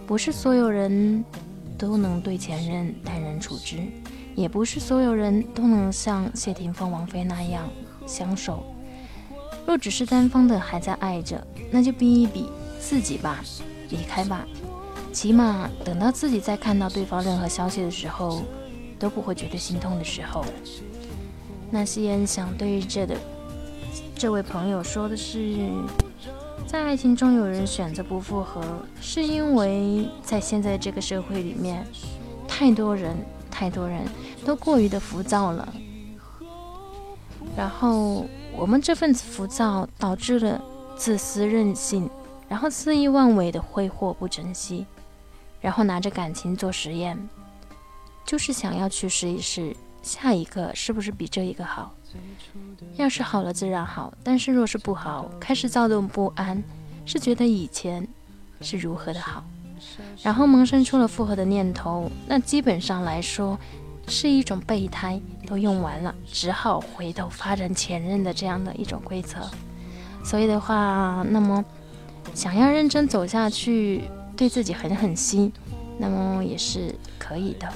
[0.05, 1.23] 不是所有人。
[1.79, 3.77] 都能对前任淡然处之，
[4.33, 7.69] 也不是所有人都能像谢霆锋、王菲那样
[8.07, 8.63] 相守。
[9.63, 11.39] 若只是单方的还在爱着，
[11.69, 12.49] 那就逼一逼
[12.79, 13.43] 自己吧，
[13.91, 14.43] 离开吧。
[15.13, 18.41] 起码等到自己再看到对方任何消息的时候，
[18.97, 20.43] 都不会觉得心痛的时候。
[21.69, 23.15] 那西恩想对着的
[24.15, 25.69] 这位朋友说的是。
[26.65, 28.61] 在爱情中，有人选择不复合，
[28.99, 31.87] 是因为在现在这个社会里面，
[32.45, 33.15] 太多人、
[33.49, 34.03] 太多人
[34.45, 35.73] 都过于的浮躁了。
[37.55, 40.61] 然后我们这份浮躁导致了
[40.97, 42.09] 自私任性，
[42.49, 44.85] 然后肆意妄为的挥霍不珍惜，
[45.61, 47.17] 然后拿着感情做实验，
[48.25, 49.73] 就是想要去试一试
[50.07, 51.93] 下一个是不是比这一个好。
[52.95, 56.63] 要是好了自然好，但是若是不好，开始躁动不安，
[57.05, 58.07] 是觉得以前
[58.61, 59.43] 是如何的好，
[60.23, 63.59] 然后萌生出了复合的念头，那基本上来说
[64.07, 69.47] 是一种备胎都用完了，只好回头发展前任的这样的一种规则。
[70.23, 71.63] 所以的话，那么
[72.33, 75.51] 想要认真走下去，对自己狠狠心，
[75.99, 77.71] 那么也是可以的。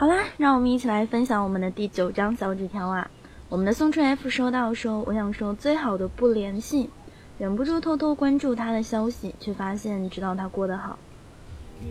[0.00, 3.10] 好啦，让我们一起来分享我们的第九张小纸条啊！
[3.48, 6.88] 我们的宋春 F 收到说，我想说最好的不联系，
[7.36, 10.96] 忍不住偷偷关注他的消息，却发现知道他过得好，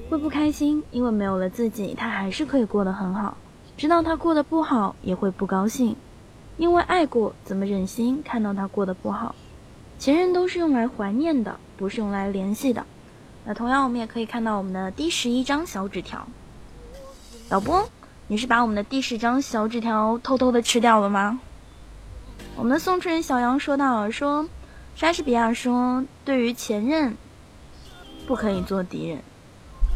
[0.10, 3.36] 会不开心，因为没有了自己，他还是可以过得很好；
[3.76, 5.94] 知道他过得不好，也会不高兴，
[6.56, 9.36] 因为爱过，怎么忍心看到他过得不好？
[10.00, 12.86] 前任都是用来怀念的，不是用来联系的。
[13.44, 16.26] 那同样，我们也可以看到我们的第十一张小纸条，
[17.50, 17.86] 导播。
[18.30, 21.40] 你是把我们的第十张小纸条偷偷的吃掉了吗？
[22.58, 24.50] 我们的宋春小杨说到说，
[24.96, 27.16] 莎士比亚说，对于前任，
[28.28, 29.20] 不可以做敌人，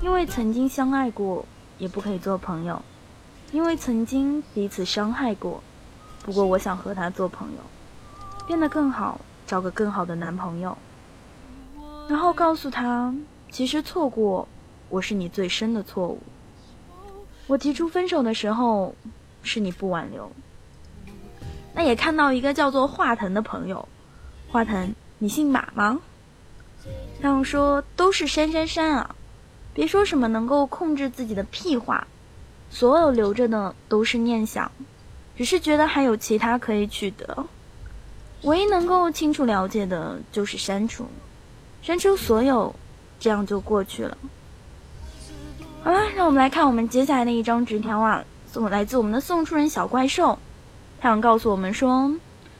[0.02, 1.44] 因为曾经相爱过；
[1.78, 2.82] 也不可以做朋友，
[3.52, 5.62] 因为曾经彼此伤害过。
[6.24, 7.58] 不过我想和他做朋友，
[8.48, 10.78] 变得更好，找个更好的男朋友，
[12.08, 13.14] 然后告诉他，
[13.52, 14.48] 其实错过，
[14.88, 16.22] 我是你最深的错误。
[17.52, 18.95] 我提出分手的时候，
[19.43, 20.32] 是你不挽留。
[21.76, 23.89] 那也看到一个叫做华腾的朋友，
[24.47, 25.99] 华腾，你姓马吗？
[27.22, 29.16] 他们说都是删删删啊，
[29.74, 32.08] 别说什么能够控制自己的屁话，
[32.70, 34.72] 所有留着的都是念想，
[35.36, 37.45] 只是觉得还有其他可以取得，
[38.43, 41.06] 唯一能够清楚了解的就是删除，
[41.82, 42.74] 删除所有，
[43.20, 44.18] 这样就过去了。
[45.84, 50.38] 好了，让我们来看我们接下来的一张纸条啊，送来自我们的送出人小怪兽，
[51.00, 52.14] 他想告诉我们说，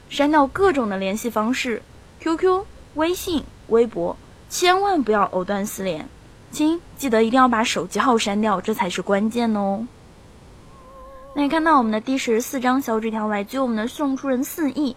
[0.08, 1.82] 删掉各种的联系方式
[2.18, 2.64] ，QQ、
[2.94, 4.16] 微信、微博，
[4.48, 6.08] 千万不要藕断丝连，
[6.50, 9.86] 亲，记得一定要把手机号删掉，这才是关键哦。
[11.36, 14.96] 那你看到我们的第十四张小纸条，来自于我们的送出人四亿，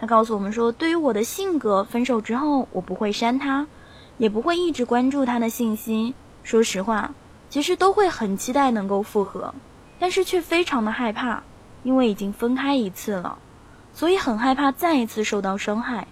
[0.00, 3.66] 他告诉我们说，对于我的性格，分手之后我不会删他，
[4.16, 7.12] 也不会一直关注他的信息，说实话。
[7.56, 9.54] 其实都会很期待能够复合，
[9.98, 11.42] 但是却非常的害怕，
[11.84, 13.38] 因为已经分开一次了，
[13.94, 16.06] 所以很害怕再一次受到伤害，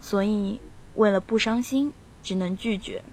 [0.00, 0.58] 所以
[0.94, 1.92] 为了不伤心，
[2.22, 3.04] 只能拒绝。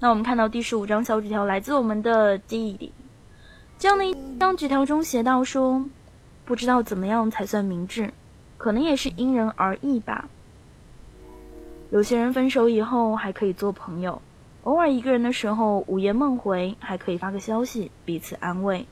[0.00, 2.92] 那我们看到第十五张小纸条，来自我们的弟弟，
[3.78, 5.84] 这样的一张纸条中写到说，
[6.44, 8.12] 不知道怎么样才算明智，
[8.58, 10.28] 可能也是因人而异吧。
[11.90, 14.20] 有些人分手以后还可以做朋友。
[14.66, 18.84] 偶尔一个人的时候，午夜梦回，还可以发个消息，彼此安慰。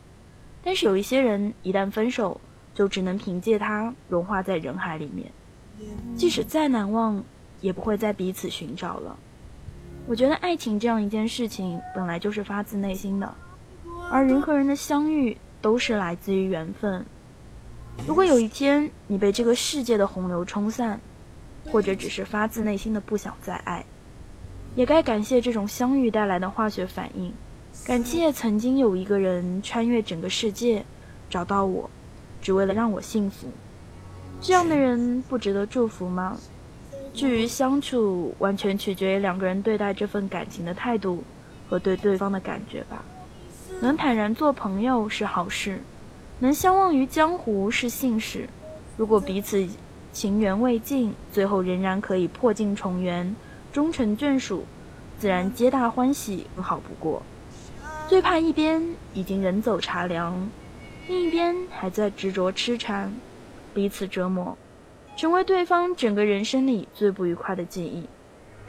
[0.62, 2.40] 但是有一些人一旦分手，
[2.72, 5.32] 就只能凭借它融化在人海里面。
[6.14, 7.24] 即使再难忘，
[7.60, 9.18] 也不会再彼此寻找了。
[10.06, 13.34] 我觉得爱情这样一件事情，本来就是发自内心的，
[14.08, 17.04] 而人和人的相遇都是来自于缘分。
[18.06, 21.00] 如果有一天你被这个世界的洪流冲散，
[21.66, 23.84] 或者只是发自内心的不想再爱，
[24.74, 27.32] 也该感谢这种相遇带来的化学反应，
[27.86, 30.84] 感谢曾经有一个人穿越整个世界
[31.30, 31.88] 找到我，
[32.42, 33.46] 只为了让我幸福。
[34.40, 36.36] 这样的人不值得祝福吗？
[37.14, 41.22] 至于相处，完全取决于两个人对待这份感情的态度
[41.68, 43.04] 和对对方的感觉吧。
[43.80, 45.80] 能坦然做朋友是好事，
[46.40, 48.48] 能相忘于江湖是幸事。
[48.96, 49.64] 如果彼此
[50.12, 53.34] 情缘未尽，最后仍然可以破镜重圆，
[53.74, 54.64] 终成眷属，
[55.18, 57.20] 自然皆大欢喜，更好不过。
[58.06, 60.48] 最怕一边已经人走茶凉，
[61.08, 63.12] 另一边还在执着痴缠，
[63.74, 64.56] 彼此折磨。
[65.16, 68.08] 成为对方整个人生里最不愉快的记忆，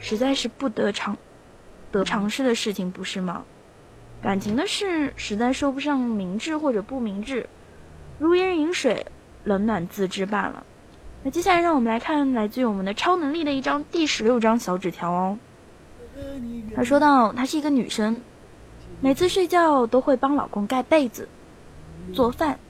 [0.00, 1.16] 实在是不得尝
[1.92, 3.44] 得尝试的事情，不是吗？
[4.20, 7.48] 感情的事实在说不上明智或者不明智，
[8.18, 9.06] 如烟饮水，
[9.44, 10.66] 冷暖自知罢了。
[11.26, 15.36] 那接下来让我们来看来自于我们的超能力的一张第十六张小纸条哦。
[16.76, 18.16] 他说到，她是一个女生，
[19.00, 21.28] 每次睡觉都会帮老公盖被子、
[22.14, 22.60] 做饭，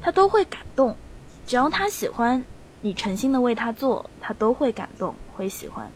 [0.00, 0.96] 她都会感动，
[1.46, 2.42] 只要她喜欢。
[2.80, 5.90] 你诚心的为他做，他都会感动，会喜欢。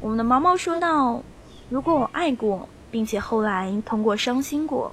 [0.00, 1.20] 我们的毛毛说道
[1.68, 4.92] ：“如果我爱过，并且后来通过伤心过，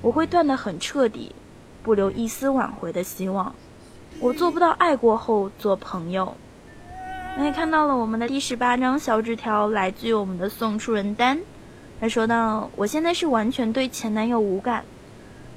[0.00, 1.32] 我会断得很彻底，
[1.84, 3.54] 不留一丝挽回的希望。
[4.22, 6.34] 我做不到爱过后做朋友。”
[7.36, 11.40] 那也看到了我们的第十八张小纸条，来自于我们的送出人丹。
[12.00, 14.84] 他说道：“我现在是完全对前男友无感，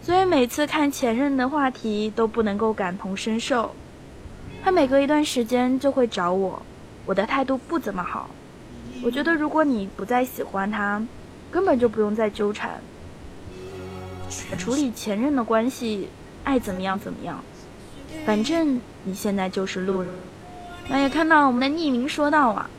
[0.02, 3.76] 所以每次看前任的话题都不能够感同身受。”
[4.64, 6.62] 他每隔一段时间就会找我，
[7.06, 8.30] 我的态度不怎么好。
[9.04, 11.06] 我觉得如果你不再喜欢他，
[11.52, 12.80] 根本就不用再纠缠。
[14.58, 16.08] 处理前任的关系，
[16.44, 17.44] 爱怎么样怎么样，
[18.24, 20.10] 反正你现在就是路人。
[20.88, 22.70] 那也看到我们的匿名说道啊，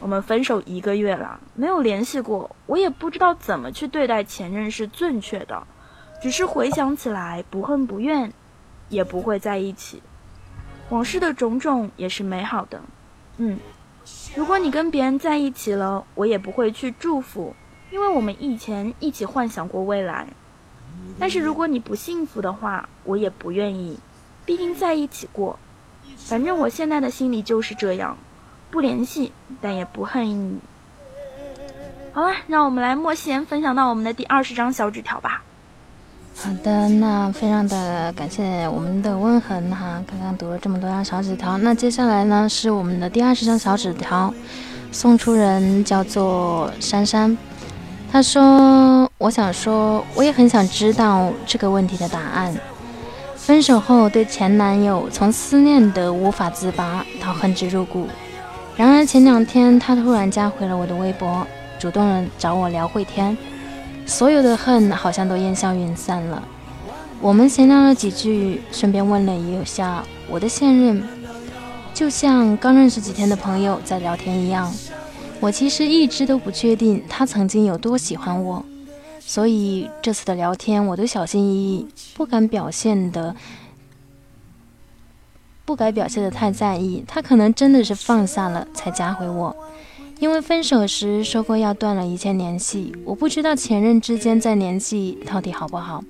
[0.00, 5.66] 我们分手一个月了，没有联系过，我也不知道怎么去对待前任是正确的，
[6.20, 8.30] 只是回想起来不恨不怨，
[8.90, 10.02] 也不会在一起。
[10.90, 12.80] 往事的种种也是美好的，
[13.38, 13.58] 嗯，
[14.36, 17.56] 如果你跟别人在一起了，我也不会去祝福，
[17.90, 20.26] 因为我们以前一起幻想过未来。
[21.18, 23.98] 但是如果你不幸福的话，我也不愿意，
[24.44, 25.58] 毕竟在一起过。
[26.16, 28.16] 反正我现在的心里就是这样，
[28.70, 30.58] 不联系，但也不恨你。
[32.12, 35.42] 好了，让我们来莫贤分享到我们的第二十张小纸条吧。
[36.36, 44.32] 好的，那非常的感谢我们的温恒哈，刚刚读了这么多张小纸条，那接下来呢是我们的第二十张小纸条，
[44.90, 47.36] 送出人叫做珊珊，
[48.10, 52.54] 他说：“我想说，我也很想知道这个问题的答案。
[53.44, 58.08] 分手后对前男友从思念的无法自拔到恨之入骨，
[58.74, 61.46] 然而前两天他突然加回了我的微博，
[61.78, 63.36] 主动找我聊会天。”
[64.06, 66.42] 所有的恨好像都烟消云散了。
[67.20, 71.06] 我们闲聊了几句，顺便问了一下我的现任，
[71.92, 74.72] 就像刚认识几天的朋友在聊天一样。
[75.38, 78.64] 我其实一直都不确定他曾经有多喜欢我，
[79.26, 83.34] 所以这次的聊天我都小心翼翼，不敢表现的，
[85.64, 87.02] 不敢表现的太在意。
[87.08, 89.56] 他可能真的是放下了才加回我。
[90.20, 96.04] 因为分手时说过要断了一切联系，我不知道前任之间再联系到底好不好，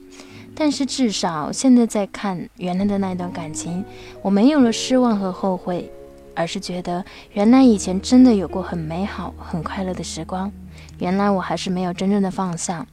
[0.55, 3.83] 但是至少现在在看原来的那一段感情，
[4.21, 5.91] 我没有了失望和后悔，
[6.35, 7.03] 而是觉得
[7.33, 10.53] 原来以前真的有过很美好、很快乐的时光，
[10.99, 12.87] 原来我还是没有真正的放下。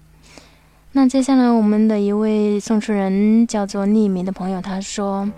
[0.93, 5.31] 那接下来我们的一位送出人叫做匿名的朋友，他说：“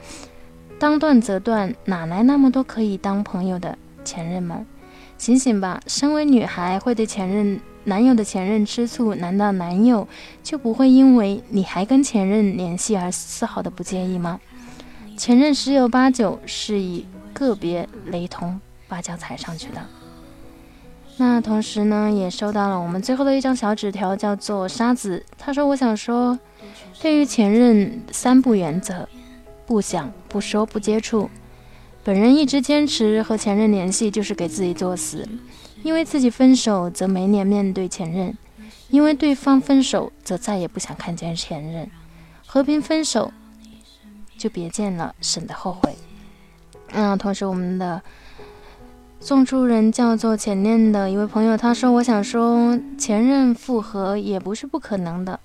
[0.79, 4.65] 当断则断，哪来那么多可以当朋友的前任们？”
[5.19, 5.79] 醒醒吧！
[5.85, 10.07] 身为女孩，会对前任男友的前任吃醋，难道男友
[10.41, 14.39] 就不会因为你还跟前任联系而丝毫的不介意吗？
[15.15, 20.02] 前任十有八九是以个别雷同把脚踩上去的。
[21.17, 25.23] 那同时呢，也收到了我们最后的一张小纸条，叫做沙子。
[25.37, 26.37] 他说：“我想说，
[27.01, 29.07] 对于前任三不原则：
[29.65, 31.29] 不想、不说、不接触。”
[32.03, 35.27] 本人一直坚持和前任联系，就是给自己作死。
[35.83, 38.31] 因为自己分手，则没脸面对前任；
[38.89, 41.89] 因为对方分手，则再也不想看见前任。
[42.45, 43.31] 和平分手，
[44.37, 45.95] 就别见了，省得后悔。
[46.91, 48.01] 嗯，同时我们的
[49.23, 55.39] 送出人叫做前念的一位朋友，他说：“我想说，前任复合也不是不可能的。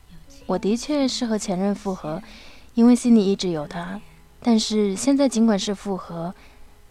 [0.46, 2.20] 我的确是和前任复合，
[2.74, 4.00] 因为心里一直有他。
[4.42, 6.34] 但是现在尽管是复合，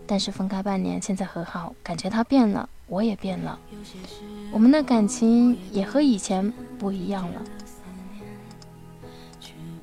[0.05, 3.59] 但是分开半年，现在和好，感觉他变了，我也变了，
[4.53, 7.41] 我们的感情也和以前不一样了。”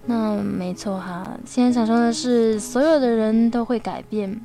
[0.07, 4.40] 那没错哈，现在想说的是，所有的人都会改变。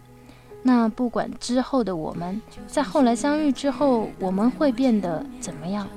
[0.70, 5.88] 那不管之后的我们，在后来相遇之后，我们会变得怎么样？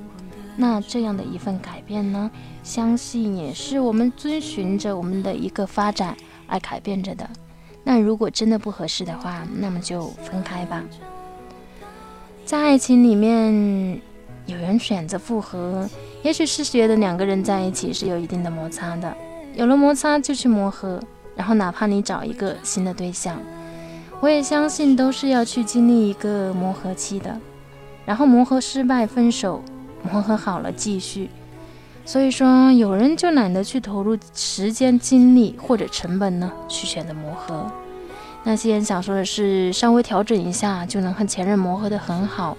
[0.57, 2.31] 那这样的一份改变呢，
[2.63, 6.17] 相信也是我们遵循着我们的一个发展
[6.47, 7.29] 而改变着的。
[7.83, 10.83] 那如果真的不合适的话，那么就分开吧。
[12.43, 14.01] 在爱情里面，
[14.47, 15.87] 有人选择复合，
[16.23, 19.15] 也许是觉得两个人在一起是有一定的摩擦的。
[19.53, 20.99] 有了摩擦就去磨合，
[21.35, 23.39] 然后哪怕你找一个新的对象，
[24.23, 27.37] 我也相信都是要去经历一个磨合期的，
[28.05, 29.61] 然后磨合失败分手，
[30.09, 31.29] 磨合好了继续。
[32.05, 37.69] 所以说，有人就懒得去投入时间、精力或者成本呢，去选择磨合。
[38.45, 42.55] 那些人想说的是，稍微调整一下就能和前任磨合的很好，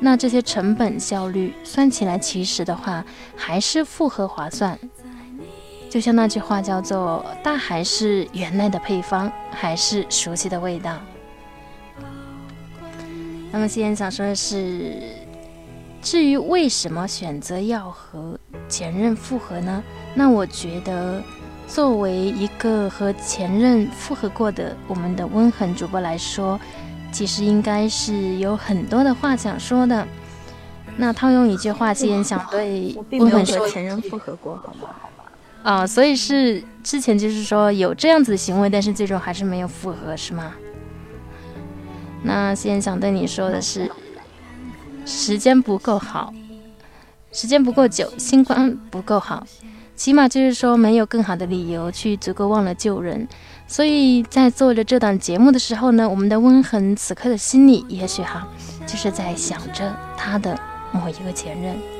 [0.00, 3.02] 那这些成本效率算起来，其实的话
[3.34, 4.78] 还是复合划算。
[5.94, 10.98] 就像那句话叫做“大海是原来的配方，还是熟悉的味道”。
[13.52, 15.00] 那么，今天想说的是，
[16.02, 18.36] 至于为什么选择要和
[18.68, 19.80] 前任复合呢？
[20.14, 21.22] 那我觉得，
[21.68, 26.58] 作为一个和前任复合过的我们的温恒主播来说，
[27.12, 30.04] 其实应该是有很多的话想说的。
[30.96, 34.88] 那套用一句话，既然想对温恒说，前任复合过，好吗？
[35.64, 40.52] 啊，所以是之前就是说有这样子的行为，但是最终还是没有复合，是吗？
[42.22, 43.90] 那现在想对你说的是，
[45.06, 46.32] 时间不够好，
[47.32, 49.46] 时间不够久，新冠不够好，
[49.96, 53.26] 起码就是说没有更好的理由去足够忘了旧人。
[53.66, 58.46] 所以在做着这档节目的时候呢，我们的温恒此刻的心里，也许哈，
[58.86, 60.60] 就是在想着他的
[60.92, 61.93] 某一个前任。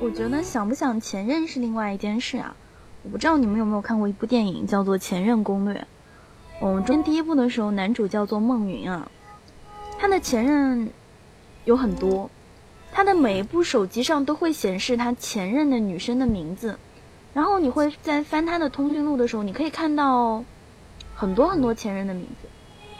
[0.00, 2.54] 我觉得想不想前任是另外一件事啊。
[3.02, 5.74] 我不知道你们有没有看过一部电影，叫做《前任攻略》。
[6.60, 9.10] 嗯，中第一部的时候，男主叫做孟云啊，
[9.98, 10.88] 他的前任
[11.64, 12.30] 有很多，
[12.92, 16.78] 他的每一部手机上都会显示他前任的女生的名字。
[17.34, 20.44] 然后你会在翻他的通讯录的时候，你可以看到
[21.14, 22.48] 很多很多前任的名字。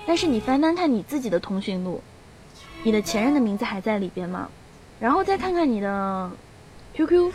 [0.04, 2.00] 但是你翻翻看你自己的通讯录，
[2.82, 4.48] 你的前任的名字还在里边吗？
[4.98, 6.30] 然后再看看你的。
[6.98, 7.32] QQ、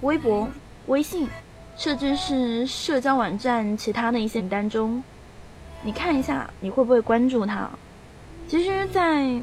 [0.00, 0.48] 微博、
[0.86, 1.28] 微信，
[1.76, 5.04] 甚至是社交网站其他的一些名单中，
[5.82, 7.68] 你看一下，你会不会关注他？
[8.48, 9.42] 其实，在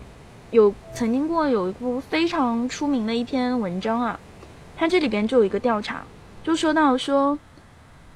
[0.50, 4.20] 有曾经过有一部非常出名的一篇文章啊，
[4.76, 6.04] 它这里边就有一个调查，
[6.44, 7.38] 就说到说，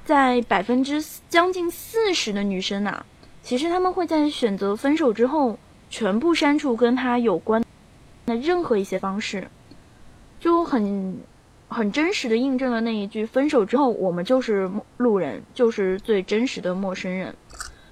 [0.04, 3.06] 在百分之将近四十的女生啊，
[3.44, 5.56] 其实他们会在选择分手之后，
[5.90, 7.62] 全部删除跟他有关
[8.26, 9.46] 的任何一些方式，
[10.40, 11.16] 就很。
[11.68, 17.34] 很真实的印证了那一句：分手之后，我们就是路人，就是最真实的陌生人。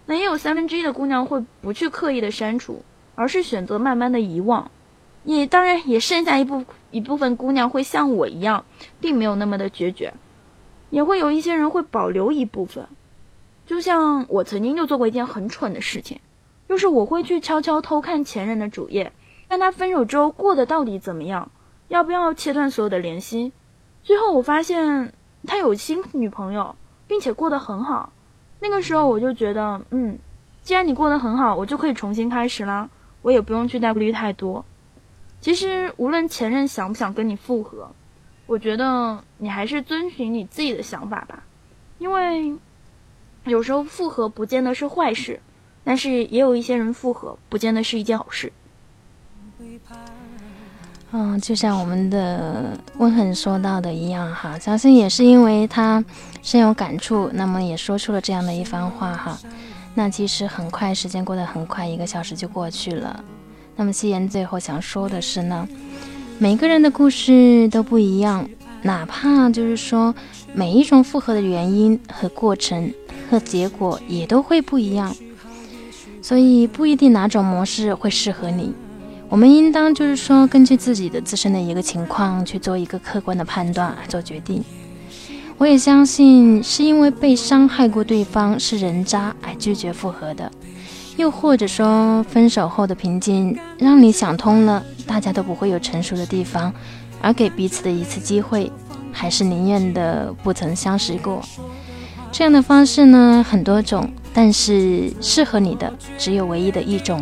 [0.07, 2.83] 那也有三分之一的姑娘会不去刻意的删除，
[3.15, 4.71] 而是选择慢慢的遗忘。
[5.25, 8.65] 也当然也剩下一部一部分姑娘会像我一样，
[9.01, 10.13] 并没有那么的决绝，
[10.91, 12.87] 也会有一些人会保留一部分。
[13.67, 16.21] 就像我曾经就做过一件很蠢的事情，
[16.69, 19.13] 就是我会去悄悄偷看前任的主页，
[19.49, 21.51] 看他分手之后过得到底怎么样，
[21.89, 23.53] 要不要切断所有的联系。
[24.05, 25.13] 最后我发现
[25.47, 26.77] 他有新女朋友，
[27.09, 28.13] 并且过得很好。
[28.61, 30.19] 那个时候我就觉得，嗯，
[30.63, 32.89] 既然你过得很好，我就可以重新开始啦，
[33.23, 34.65] 我也不用去顾虑太多。
[35.41, 37.91] 其实无论前任想不想跟你复合，
[38.47, 41.43] 我觉得你还是遵循你自己的想法吧，
[41.99, 42.55] 因为
[43.45, 45.41] 有时候复合不见得是坏事，
[45.83, 48.53] 但是也有一些人复合不见得是一件好事。
[51.17, 56.05] 嗯，就像我们的温恒说到的一样哈，相信也是因为他
[56.43, 59.39] 深有感触，那么也说出了这样的一番话哈。
[59.95, 63.23] 那其实很快，时间过得很快，一个小时就过去了。
[63.77, 65.69] 那么夕颜最后想说的是呢，
[66.41, 68.49] 每个人的故事都不一样，
[68.83, 70.13] 哪怕就是说
[70.53, 72.93] 每一种复合的原因和过程
[73.31, 75.15] 和结果也都会不一样，
[76.21, 78.75] 所以不一定哪种模式会适合你。
[79.35, 84.63] 我们应当就是说，根据自己的自身的一个情况去做一个客观的判断做决定。
[85.59, 90.49] 我也相信是因为被伤害过对方是人渣而拒绝复合的，
[91.17, 96.73] 又或者说分手后的平静让你想通了，大家都不会有成熟的地方，
[97.21, 98.71] 而给彼此的一次机会，
[99.11, 101.43] 还是宁愿的不曾相识过。
[102.31, 107.21] 这样的方式呢很多种，但是适合你的只有唯一的一种。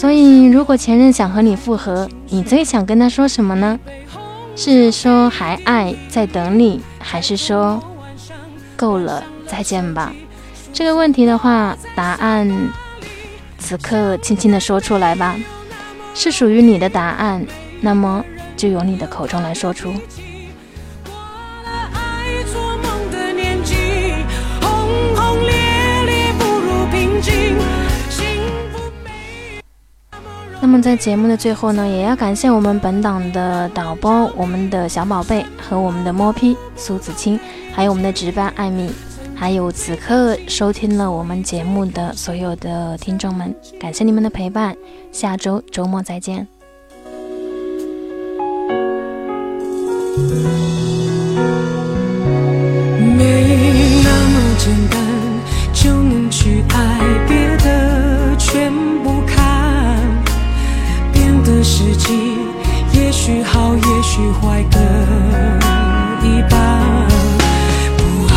[0.00, 3.78] 所以，如果前任想和你复合，你最想跟他说什么呢？
[4.56, 7.78] 是说还爱，在等你，还是说
[8.76, 10.10] 够了，再见吧？
[10.72, 12.50] 这个问题的话，答案
[13.58, 15.36] 此刻轻轻的说出来吧。
[16.14, 17.46] 是属于你的答案，
[17.82, 18.24] 那么
[18.56, 19.92] 就由你的口中来说出。
[30.62, 37.40] 那么在节目的最后呢，也要感谢我们本档的导播，我们的小宝贝和我们的摸批苏子清，
[37.72, 38.90] 还有我们的值班艾米，
[39.34, 44.76] 还有此刻收听了我们节目的所有的听众们，感谢你们的陪伴，
[45.10, 46.46] 下周周末再见。
[63.30, 64.78] 许好，也许坏各
[66.26, 66.58] 一半。
[67.96, 68.34] 不爱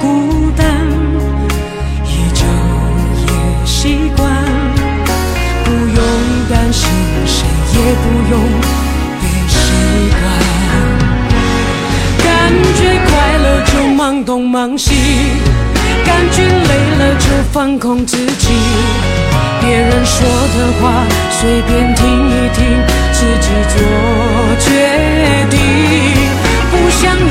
[0.00, 0.64] 孤单，
[2.06, 2.42] 也就
[3.20, 3.28] 也
[3.66, 4.24] 习惯，
[5.64, 5.98] 不用
[6.48, 6.88] 担心，
[7.26, 8.40] 谁也不用
[9.20, 9.52] 被习
[10.18, 10.22] 惯。
[12.24, 12.26] 感
[12.78, 14.94] 觉快乐就忙东忙西，
[16.06, 18.48] 感觉累了就放空自己。
[19.66, 23.78] 别人说的话随便听一听，自己做
[24.60, 24.68] 决
[25.48, 25.58] 定。
[26.70, 27.28] 不想拥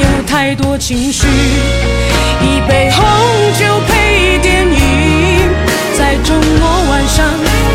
[0.00, 1.26] 有太多情绪，
[2.40, 3.04] 一杯红
[3.58, 5.50] 酒配电影，
[5.98, 7.26] 在周末晚上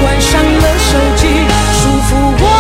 [0.01, 1.27] 关上了手机，
[1.73, 2.58] 舒服窝